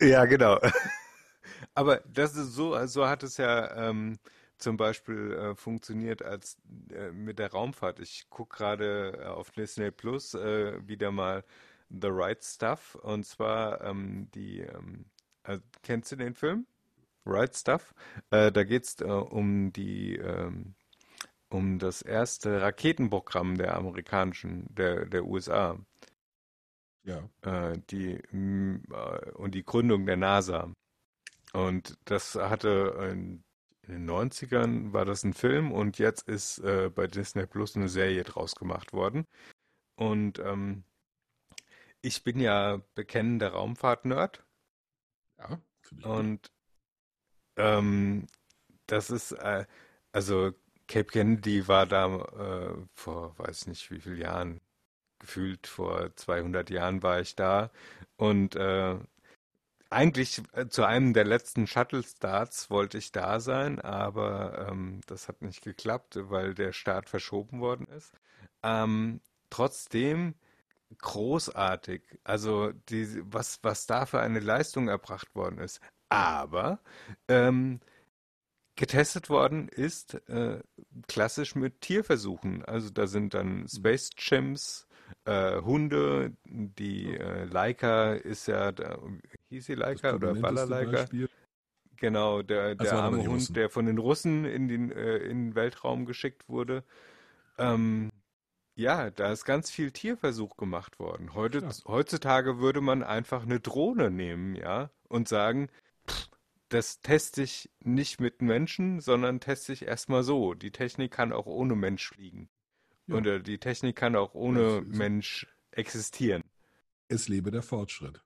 [0.00, 0.58] Ja, genau.
[1.74, 4.18] Aber das ist so, so hat es ja ähm,
[4.58, 6.58] zum Beispiel äh, funktioniert als
[6.92, 8.00] äh, mit der Raumfahrt.
[8.00, 11.44] Ich gucke gerade äh, auf Disney Plus äh, wieder mal
[11.90, 15.06] The Right Stuff und zwar ähm, die, ähm,
[15.44, 16.66] äh, kennst du den Film?
[17.24, 17.94] Right Stuff?
[18.30, 20.74] Äh, da geht es um die ähm,
[21.50, 25.78] um das erste Raketenprogramm der amerikanischen, der, der USA
[27.04, 27.28] Ja.
[27.42, 30.72] äh, die, m, äh, und die Gründung der NASA.
[31.52, 33.44] Und das hatte in,
[33.88, 38.24] den 90ern war das ein Film und jetzt ist äh, bei Disney Plus eine Serie
[38.24, 39.26] draus gemacht worden.
[39.96, 40.84] Und ähm,
[42.00, 44.44] ich bin ja bekennender Raumfahrt-Nerd
[45.38, 45.60] Ja.
[45.82, 46.50] finde ich und
[47.56, 48.26] ähm,
[48.86, 49.66] das ist, äh,
[50.12, 50.52] also
[50.88, 54.60] Cape Kennedy war da äh, vor, weiß nicht wie vielen Jahren,
[55.18, 57.70] gefühlt vor 200 Jahren war ich da
[58.16, 58.98] und äh,
[59.90, 65.42] eigentlich äh, zu einem der letzten Shuttle-Starts wollte ich da sein, aber ähm, das hat
[65.42, 68.12] nicht geklappt, weil der Start verschoben worden ist.
[68.62, 69.20] Ähm,
[69.50, 70.34] trotzdem
[70.98, 75.80] großartig, also die, was, was da für eine Leistung erbracht worden ist.
[76.08, 76.80] Aber
[77.28, 77.80] ähm,
[78.76, 80.60] getestet worden ist äh,
[81.08, 82.64] klassisch mit Tierversuchen.
[82.64, 84.86] Also da sind dann Space Chimps,
[85.24, 88.98] äh, Hunde, die äh, Leica ist ja, da,
[89.48, 90.34] hieß sie Leica oder?
[90.34, 91.28] Beispiel.
[91.98, 93.54] Genau, der, Das der aber arme Hund, Russen.
[93.54, 96.84] der von den Russen in den, äh, in den Weltraum geschickt wurde.
[97.58, 98.10] Ähm,
[98.74, 101.32] ja, da ist ganz viel Tierversuch gemacht worden.
[101.32, 101.72] Heute, Klar.
[101.86, 105.70] heutzutage würde man einfach eine Drohne nehmen, ja, und sagen,
[106.68, 110.54] das teste ich nicht mit Menschen, sondern teste ich erstmal so.
[110.54, 112.48] Die Technik kann auch ohne Mensch fliegen.
[113.06, 113.16] Ja.
[113.16, 116.42] Oder die Technik kann auch ohne Mensch existieren.
[117.08, 118.24] Es lebe der Fortschritt.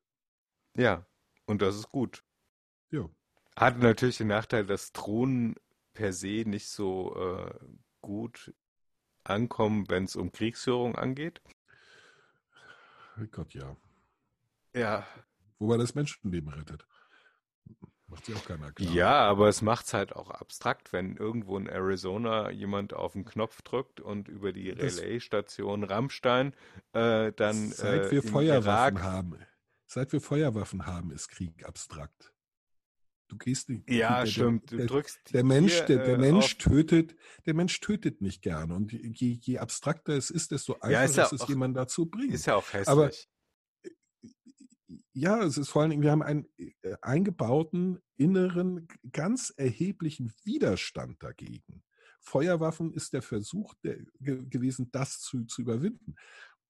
[0.74, 1.06] Ja,
[1.44, 2.24] und das ist gut.
[2.90, 3.08] Ja.
[3.56, 5.56] Hat natürlich den Nachteil, dass Drohnen
[5.92, 7.54] per se nicht so äh,
[8.00, 8.54] gut
[9.24, 11.42] ankommen, wenn es um Kriegsführung angeht.
[13.32, 13.76] Gott, ja.
[14.74, 15.06] Ja.
[15.58, 16.86] Wobei das Menschenleben rettet.
[18.10, 18.92] Macht sich auch keiner klar.
[18.92, 23.24] Ja, aber es macht es halt auch abstrakt, wenn irgendwo in Arizona jemand auf den
[23.24, 26.54] Knopf drückt und über die Relaisstation Rammstein
[26.92, 29.36] äh, dann Seit äh, wir Feuerwaffen Irak haben,
[29.86, 32.34] seit wir Feuerwaffen haben, ist Krieg abstrakt.
[33.28, 33.88] Du gehst nicht.
[33.88, 34.72] Ja, der, stimmt.
[34.72, 37.14] Du Der, drückst der Mensch, hier, der, der äh, Mensch tötet,
[37.46, 38.74] der Mensch tötet nicht gerne.
[38.74, 41.76] Und je, je abstrakter es ist, desto Ja, einfacher ist ja ist es, auch- jemanden
[41.76, 42.32] dazu bringen.
[42.32, 42.88] Ist ja auch hässlich.
[42.88, 43.10] Aber-
[45.12, 46.42] Ja, es ist vor allen Dingen, wir haben äh,
[47.00, 51.82] eingebauten inneren, ganz erheblichen Widerstand dagegen.
[52.20, 56.14] Feuerwaffen ist der Versuch der, ge, gewesen, das zu, zu überwinden.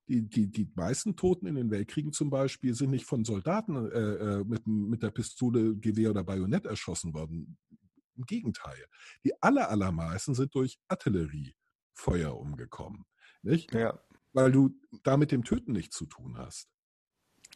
[0.09, 3.99] Die, die, die meisten Toten in den Weltkriegen zum Beispiel sind nicht von Soldaten äh,
[3.99, 7.59] äh, mit, mit der Pistole, Gewehr oder Bajonett erschossen worden.
[8.17, 8.85] Im Gegenteil.
[9.25, 13.05] Die aller, allermeisten sind durch Artilleriefeuer umgekommen.
[13.43, 13.73] Nicht?
[13.73, 13.99] ja.
[14.33, 16.69] Weil du da mit dem Töten nichts zu tun hast.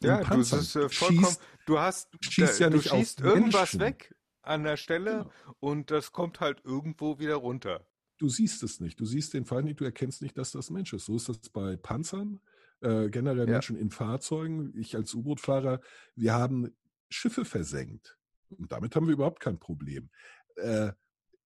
[0.01, 3.21] Ja, du, ist äh, vollkommen, schießt du hast, schießt da, ja du nicht auf schießt
[3.21, 3.79] irgendwas Menschen.
[3.79, 5.55] weg an der Stelle Genau.
[5.59, 7.87] und das kommt halt irgendwo wieder runter.
[8.17, 8.99] du siehst es nicht.
[8.99, 11.05] Du siehst den Feind nicht, du erkennst nicht, dass das Mensch ist.
[11.05, 12.39] So ist das bei Panzern,
[12.81, 13.53] äh, generell Ja.
[13.53, 14.73] Menschen in Fahrzeugen.
[14.77, 15.81] Ich als U-Boot-Fahrer,
[16.15, 16.73] wir haben
[17.09, 18.17] Schiffe versenkt.
[18.49, 20.09] Und damit haben wir überhaupt kein Problem.
[20.55, 20.91] Äh,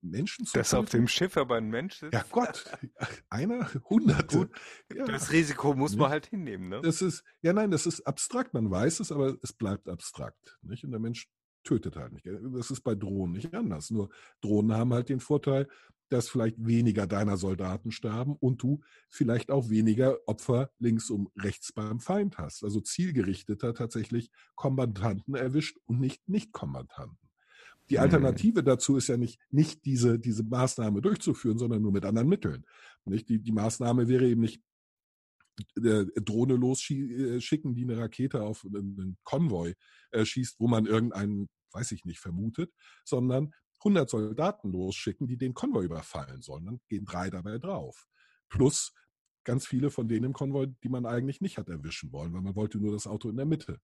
[0.02, 2.66] Menschen zu Dass auf dem Schiff aber ein Mensch sitzt, Ja Gott,
[3.30, 4.38] einer, hunderte.
[4.38, 4.52] Gut,
[4.96, 6.12] ja, das Risiko muss man Nicht?
[6.12, 6.82] halt hinnehmen, ne?
[6.82, 8.54] das ist, ja nein, das ist abstrakt.
[8.54, 10.58] Man weiß es, aber es bleibt abstrakt.
[10.62, 10.84] Nicht?
[10.84, 11.28] Und der Mensch
[11.64, 12.26] tötet halt nicht.
[12.26, 13.92] Das ist bei Drohnen nicht anders.
[13.92, 14.10] Nur
[14.42, 15.68] Drohnen haben halt den Vorteil,
[16.10, 21.72] dass vielleicht weniger deiner Soldaten sterben und du vielleicht auch weniger Opfer links und rechts
[21.72, 22.64] beim Feind hast.
[22.64, 27.29] Also zielgerichteter tatsächlich Kombattanten erwischt und nicht Nicht-Kombattanten.
[27.90, 28.04] Die Hm.
[28.04, 32.66] Alternative dazu ist ja nicht, nicht diese, diese Maßnahme durchzuführen, sondern nur mit anderen Mitteln.
[33.06, 33.30] Nicht?
[33.30, 34.62] Die, die Maßnahme wäre eben nicht
[35.78, 39.74] äh, Drohne losschicken, die eine Rakete auf einen Konvoi
[40.12, 42.72] äh, schießt, wo man irgendeinen, weiß ich nicht, vermutet,
[43.04, 46.66] sondern 100 Soldaten losschicken, die den Konvoi überfallen sollen.
[46.66, 48.08] Dann gehen drei dabei drauf.
[48.50, 48.94] Plus
[49.44, 52.56] ganz viele von denen im Konvoi, die man eigentlich nicht hat erwischen wollen, weil man
[52.56, 53.80] wollte nur das Auto in der Mitte.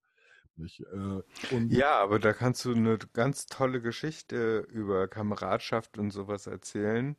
[0.57, 0.81] Nicht?
[0.81, 6.47] Äh, Und Ja, aber da kannst du eine ganz tolle Geschichte über Kameradschaft und sowas
[6.47, 7.17] erzählen,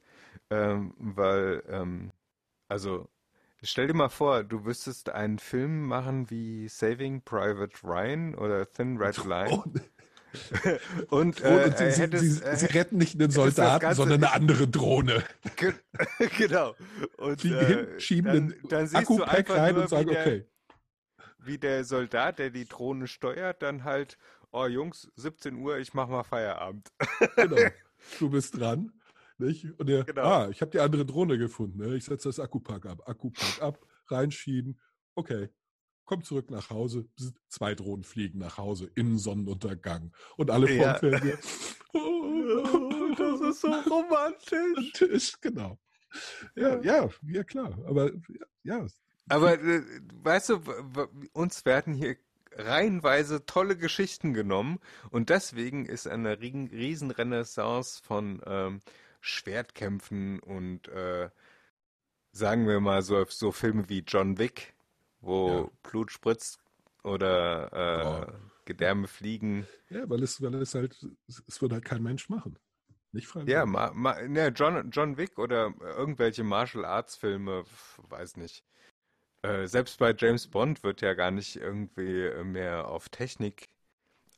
[0.50, 2.12] ähm, weil, ähm,
[2.68, 3.08] also
[3.62, 8.96] stell dir mal vor, du müsstest einen Film machen wie Saving Private Ryan oder Thin
[8.96, 9.80] Red Line Und,
[11.10, 14.24] und, und, äh, sie, sie, hättest, sie, äh, sie retten nicht einen Soldaten, Ganze sondern
[14.24, 15.24] eine andere Drohne.
[15.56, 15.74] Ge-
[16.38, 16.74] genau.
[17.18, 20.44] Und Fliegen äh, hin, schieben dann, den Akku-Pack rein und sagen, okay.
[21.46, 24.18] Wie der Soldat, der die Drohne steuert, dann halt,
[24.52, 26.88] oh Jungs, 17 Uhr, ich mach mal Feierabend.
[27.36, 27.56] Genau.
[28.18, 28.92] Du bist dran.
[29.38, 29.66] Nicht?
[29.78, 30.22] Und der, Genau.
[30.22, 31.78] ah, ich habe die andere Drohne gefunden.
[31.78, 31.96] Ne?
[31.96, 33.02] Ich setze das Akkupack ab.
[33.08, 33.78] Akkupack ab,
[34.08, 34.80] reinschieben.
[35.14, 35.48] Okay.
[36.04, 37.08] Komm zurück nach Hause.
[37.48, 40.12] Zwei Drohnen fliegen nach Hause im Sonnenuntergang.
[40.36, 40.94] Und alle vorm Ja.
[40.94, 41.38] Fernseher.
[43.18, 44.92] das ist so romantisch.
[44.92, 45.78] Tisch, genau.
[46.54, 47.76] Ja, ja, ja, klar.
[47.86, 48.10] Aber
[48.62, 48.86] ja,
[49.28, 49.82] Aber äh,
[50.22, 50.60] weißt du,
[51.32, 52.16] uns werden hier
[52.52, 54.78] reihenweise tolle Geschichten genommen
[55.10, 58.80] und deswegen ist eine Riesenrenaissance von ähm,
[59.20, 61.28] Schwertkämpfen und äh,
[62.32, 64.74] sagen wir mal so, so Filme wie John Wick,
[65.20, 65.70] wo Ja.
[65.90, 66.60] Blut spritzt
[67.02, 68.26] oder äh, Ja.
[68.64, 69.66] Gedärme fliegen.
[69.90, 70.96] ja, weil es, weil es halt,
[71.28, 72.58] es wird halt kein Mensch machen.
[73.12, 73.52] Nicht freiwillig.
[73.52, 77.64] Ja, ma, ma, ne, John, John Wick oder irgendwelche Martial Arts Filme,
[78.08, 78.64] weiß nicht.
[79.46, 83.68] Äh, selbst bei James Bond wird ja gar nicht irgendwie äh, mehr auf Technik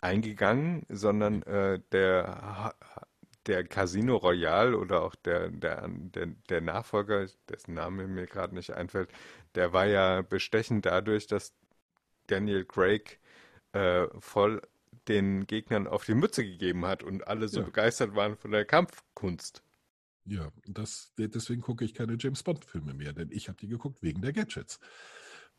[0.00, 2.74] eingegangen, sondern äh, der,
[3.46, 8.72] der Casino Royale oder auch der, der, der, der Nachfolger, dessen Name mir gerade nicht
[8.72, 9.11] einfällt,
[9.54, 11.54] der war ja bestechend dadurch, dass
[12.28, 13.20] Daniel Craig
[13.72, 14.62] äh, voll
[15.09, 17.64] den Gegnern auf die Mütze gegeben hat und alle so Ja.
[17.64, 19.62] begeistert waren von der Kampfkunst.
[20.29, 24.20] Ja, das, deswegen gucke ich keine James Bond-Filme mehr, denn ich habe die geguckt wegen
[24.22, 24.79] der Gadgets.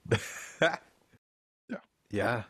[2.12, 2.48] Ja,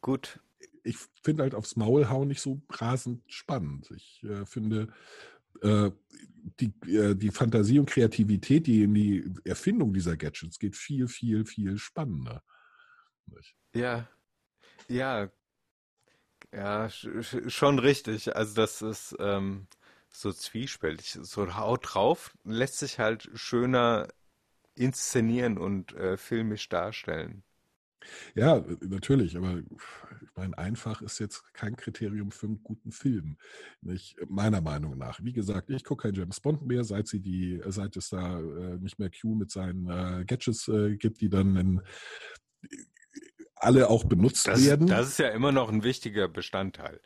[0.00, 0.40] gut.
[0.82, 3.88] Ich finde halt aufs Maul hauen nicht so rasend spannend.
[3.92, 4.92] Ich äh, finde
[5.62, 5.92] äh,
[6.60, 11.46] die, äh, die Fantasie und Kreativität, die in die Erfindung dieser Gadgets geht, viel, viel,
[11.46, 12.42] viel spannender.
[13.26, 13.54] Nicht?
[13.74, 14.08] Ja,
[14.88, 15.30] ja,
[16.52, 18.34] ja, sch- sch- schon richtig.
[18.34, 19.68] Also das ist ähm,
[20.14, 21.18] so zwiespältig.
[21.22, 24.08] So Haut drauf lässt sich halt schöner
[24.74, 27.42] inszenieren und äh, filmisch darstellen.
[28.34, 33.38] Ja, natürlich, aber ich meine, einfach ist jetzt kein Kriterium für einen guten Film,
[33.80, 35.20] nicht meiner Meinung nach.
[35.22, 38.76] Wie gesagt, ich gucke kein James Bond mehr, seit sie die, seit es da äh,
[38.78, 41.80] nicht mehr Q mit seinen äh, Gadgets äh, gibt, die dann in,
[43.54, 44.86] alle auch benutzt Das, werden.
[44.86, 47.00] das ist ja immer noch ein wichtiger Bestandteil.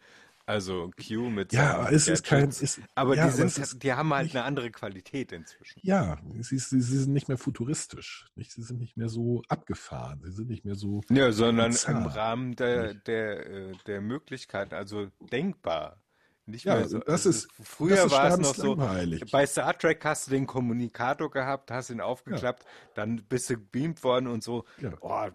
[0.49, 3.93] Also Q mit ja, aber es ist kein, ist, Aber ja, die sind, ist die
[3.93, 5.79] haben halt nicht- eine andere Qualität inzwischen.
[5.83, 8.51] Ja, sie, sie, sie sind nicht mehr futuristisch, nicht?
[8.53, 11.03] Sie sind nicht mehr so abgefahren, sie sind nicht mehr so.
[11.11, 12.01] Ja, sondern bizarr.
[12.01, 16.01] im Rahmen der, der, äh, der Möglichkeiten, also denkbar.
[16.47, 16.99] Nicht Ja, mehr so.
[17.01, 19.31] das also ist- früher das ist war es noch so, sterbenslangweilig.
[19.31, 24.03] bei Star Trek hast du den Kommunikator gehabt, hast ihn aufgeklappt, dann bist du gebeamt
[24.03, 24.95] worden und so, Ja.
[25.03, 25.27] oh,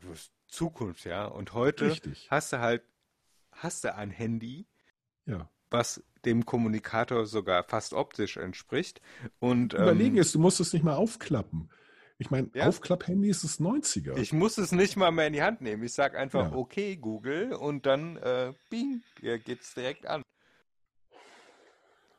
[0.48, 1.26] Zukunft, ja.
[1.26, 2.28] Und heute Richtig.
[2.32, 2.82] hast du halt,
[3.52, 4.66] hast du ein Handy,
[5.26, 5.50] Ja.
[5.70, 9.02] was dem Kommunikator sogar fast optisch entspricht.
[9.40, 11.70] Und Überlegen ähm, ist, du musst es nicht mal aufklappen.
[12.20, 12.68] Ich meine, Ja.
[12.68, 14.16] Aufklapp-Handy ist das 90er.
[14.18, 15.84] Ich muss es nicht mal mehr in die Hand nehmen.
[15.84, 16.56] Ich sage einfach, Ja.
[16.58, 20.22] okay, Google, und dann, äh, bing, hier geht's direkt an.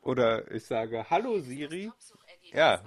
[0.01, 1.91] Oder ich sage, hallo Siri.
[2.53, 2.83] Ja,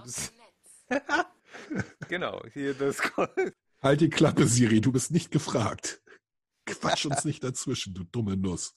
[2.08, 3.00] genau, hier das.
[3.82, 6.00] halt die Klappe, Siri, du bist nicht gefragt.
[6.66, 8.76] Quatsch uns nicht dazwischen, du dumme Nuss.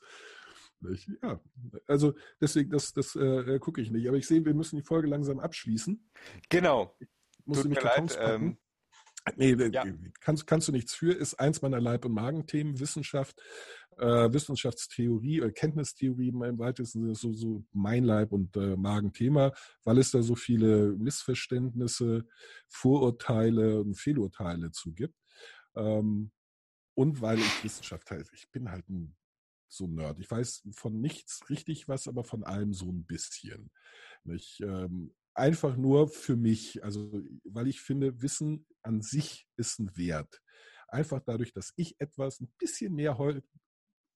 [0.82, 1.09] Nicht?
[1.21, 1.39] Ja,
[1.88, 4.07] also deswegen, das, das äh, gucke ich nicht.
[4.07, 6.09] Aber ich sehe, wir müssen die Folge langsam abschließen.
[6.49, 6.95] Genau,
[7.45, 7.93] du mir mich leid.
[7.93, 8.43] Kartons packen?
[8.45, 8.57] Ähm,
[9.36, 9.86] Nee, äh, Ja.
[10.19, 13.39] kannst, kannst du nichts für, ist eins meiner Leib- und Magenthemen, Wissenschaft,
[13.97, 19.53] äh, Wissenschaftstheorie, äh, Kenntnistheorie im weitesten Sinne, so, so mein Leib- und äh, Magenthema,
[19.84, 22.25] weil es da so viele Missverständnisse,
[22.67, 25.15] Vorurteile und Fehlurteile zu gibt.
[25.75, 26.32] Ähm,
[26.95, 29.15] und weil ich Wissenschaft halt, ich bin halt ein
[29.72, 30.19] so ein Nerd.
[30.19, 33.72] Ich weiß von nichts richtig was, aber von allem so ein bisschen.
[34.24, 34.59] Nicht?
[34.61, 40.41] Ähm, einfach nur für mich, also weil ich finde, Wissen an sich ist ein Wert.
[40.88, 43.43] Einfach dadurch, dass ich etwas ein bisschen mehr heute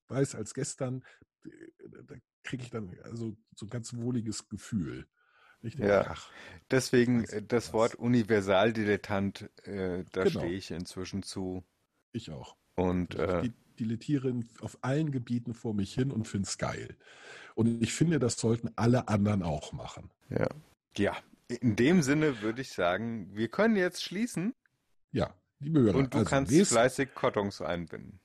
[0.10, 1.04] weiß als gestern,
[1.44, 5.08] da kriege ich dann also so ein ganz wohliges Gefühl.
[5.62, 6.06] Ich denke, Ja.
[6.08, 6.32] ach,
[6.70, 7.74] Deswegen äh, das was.
[7.74, 10.42] Wort Universaldilettant, äh, da Genau.
[10.42, 11.64] stehe ich inzwischen zu.
[12.12, 12.56] ich auch.
[12.76, 16.96] Und Also äh, ich dilettiere auf allen Gebieten vor mich hin und finde es geil.
[17.56, 20.12] Und ich finde, das sollten alle anderen auch machen.
[20.30, 20.48] ja.
[20.98, 21.16] ja,
[21.48, 24.54] in dem Sinne würde ich sagen, wir können jetzt schließen
[25.12, 28.20] Ja, liebe Hörer, und du also kannst lest, fleißig Kartons einbinden.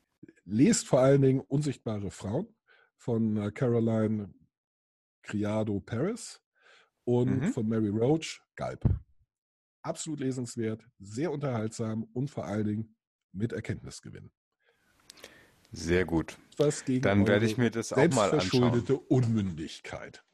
[0.44, 2.48] lest vor allen Dingen Unsichtbare Frauen
[2.96, 4.32] von äh, Caroline
[5.22, 6.40] Criado Paris
[7.04, 7.52] und Mhm.
[7.52, 8.84] von Mary Roach Galb.
[9.82, 12.96] Absolut lesenswert, sehr unterhaltsam und vor allen Dingen
[13.32, 14.30] mit Erkenntnisgewinn.
[15.72, 16.36] Sehr gut.
[16.56, 18.30] Was gegen Dann werde ich mir das auch mal anschauen.
[18.30, 20.24] selbstverschuldete Unmündigkeit.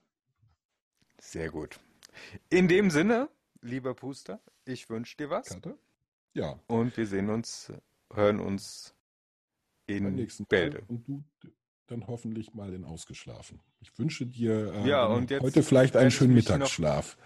[1.21, 1.79] Sehr gut.
[2.49, 3.29] In dem Sinne,
[3.61, 5.79] lieber Puster, ich wünsche dir was Karte?
[6.35, 7.73] Ja, und wir sehen uns,
[8.13, 8.95] hören uns
[9.87, 10.27] in.
[10.49, 10.83] Bälde.
[10.89, 11.23] Und du
[11.87, 13.61] dann hoffentlich mal in Ausgeschlafen.
[13.81, 17.17] Ich wünsche dir äh, Ja, jetzt heute vielleicht einen ich schönen noch- Mittagsschlaf.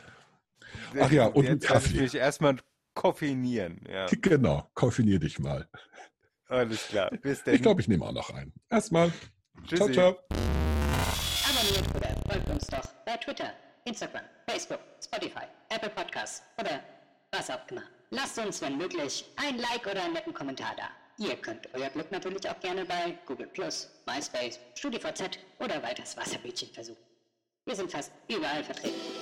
[1.01, 2.01] Ach ja, und einen Jetzt ich Kaffee.
[2.03, 2.57] mich erstmal
[2.95, 3.81] koffeinieren.
[3.91, 5.69] Ja, Genau, koffinier dich mal.
[6.51, 7.11] Alles klar.
[7.23, 7.55] Bis dann.
[7.55, 8.53] Ich glaube, ich nehme auch noch einen.
[8.69, 9.11] Erstmal.
[9.67, 9.93] Ciao, Tschüssi.
[9.93, 10.17] ciao.
[11.49, 13.53] Abonniert oder folgt uns doch bei Twitter,
[13.85, 16.81] Instagram, Facebook, Spotify, Apple Podcasts oder
[17.33, 17.83] was auch immer.
[18.11, 20.89] Lasst uns, wenn möglich, ein Like oder einen netten Kommentar da.
[21.25, 27.05] Ihr könnt euer Glück natürlich auch gerne bei Google+, MySpace, StudiVZ oder weiters Wasserbütchen versuchen.
[27.67, 29.20] Wir sind fast überall vertreten.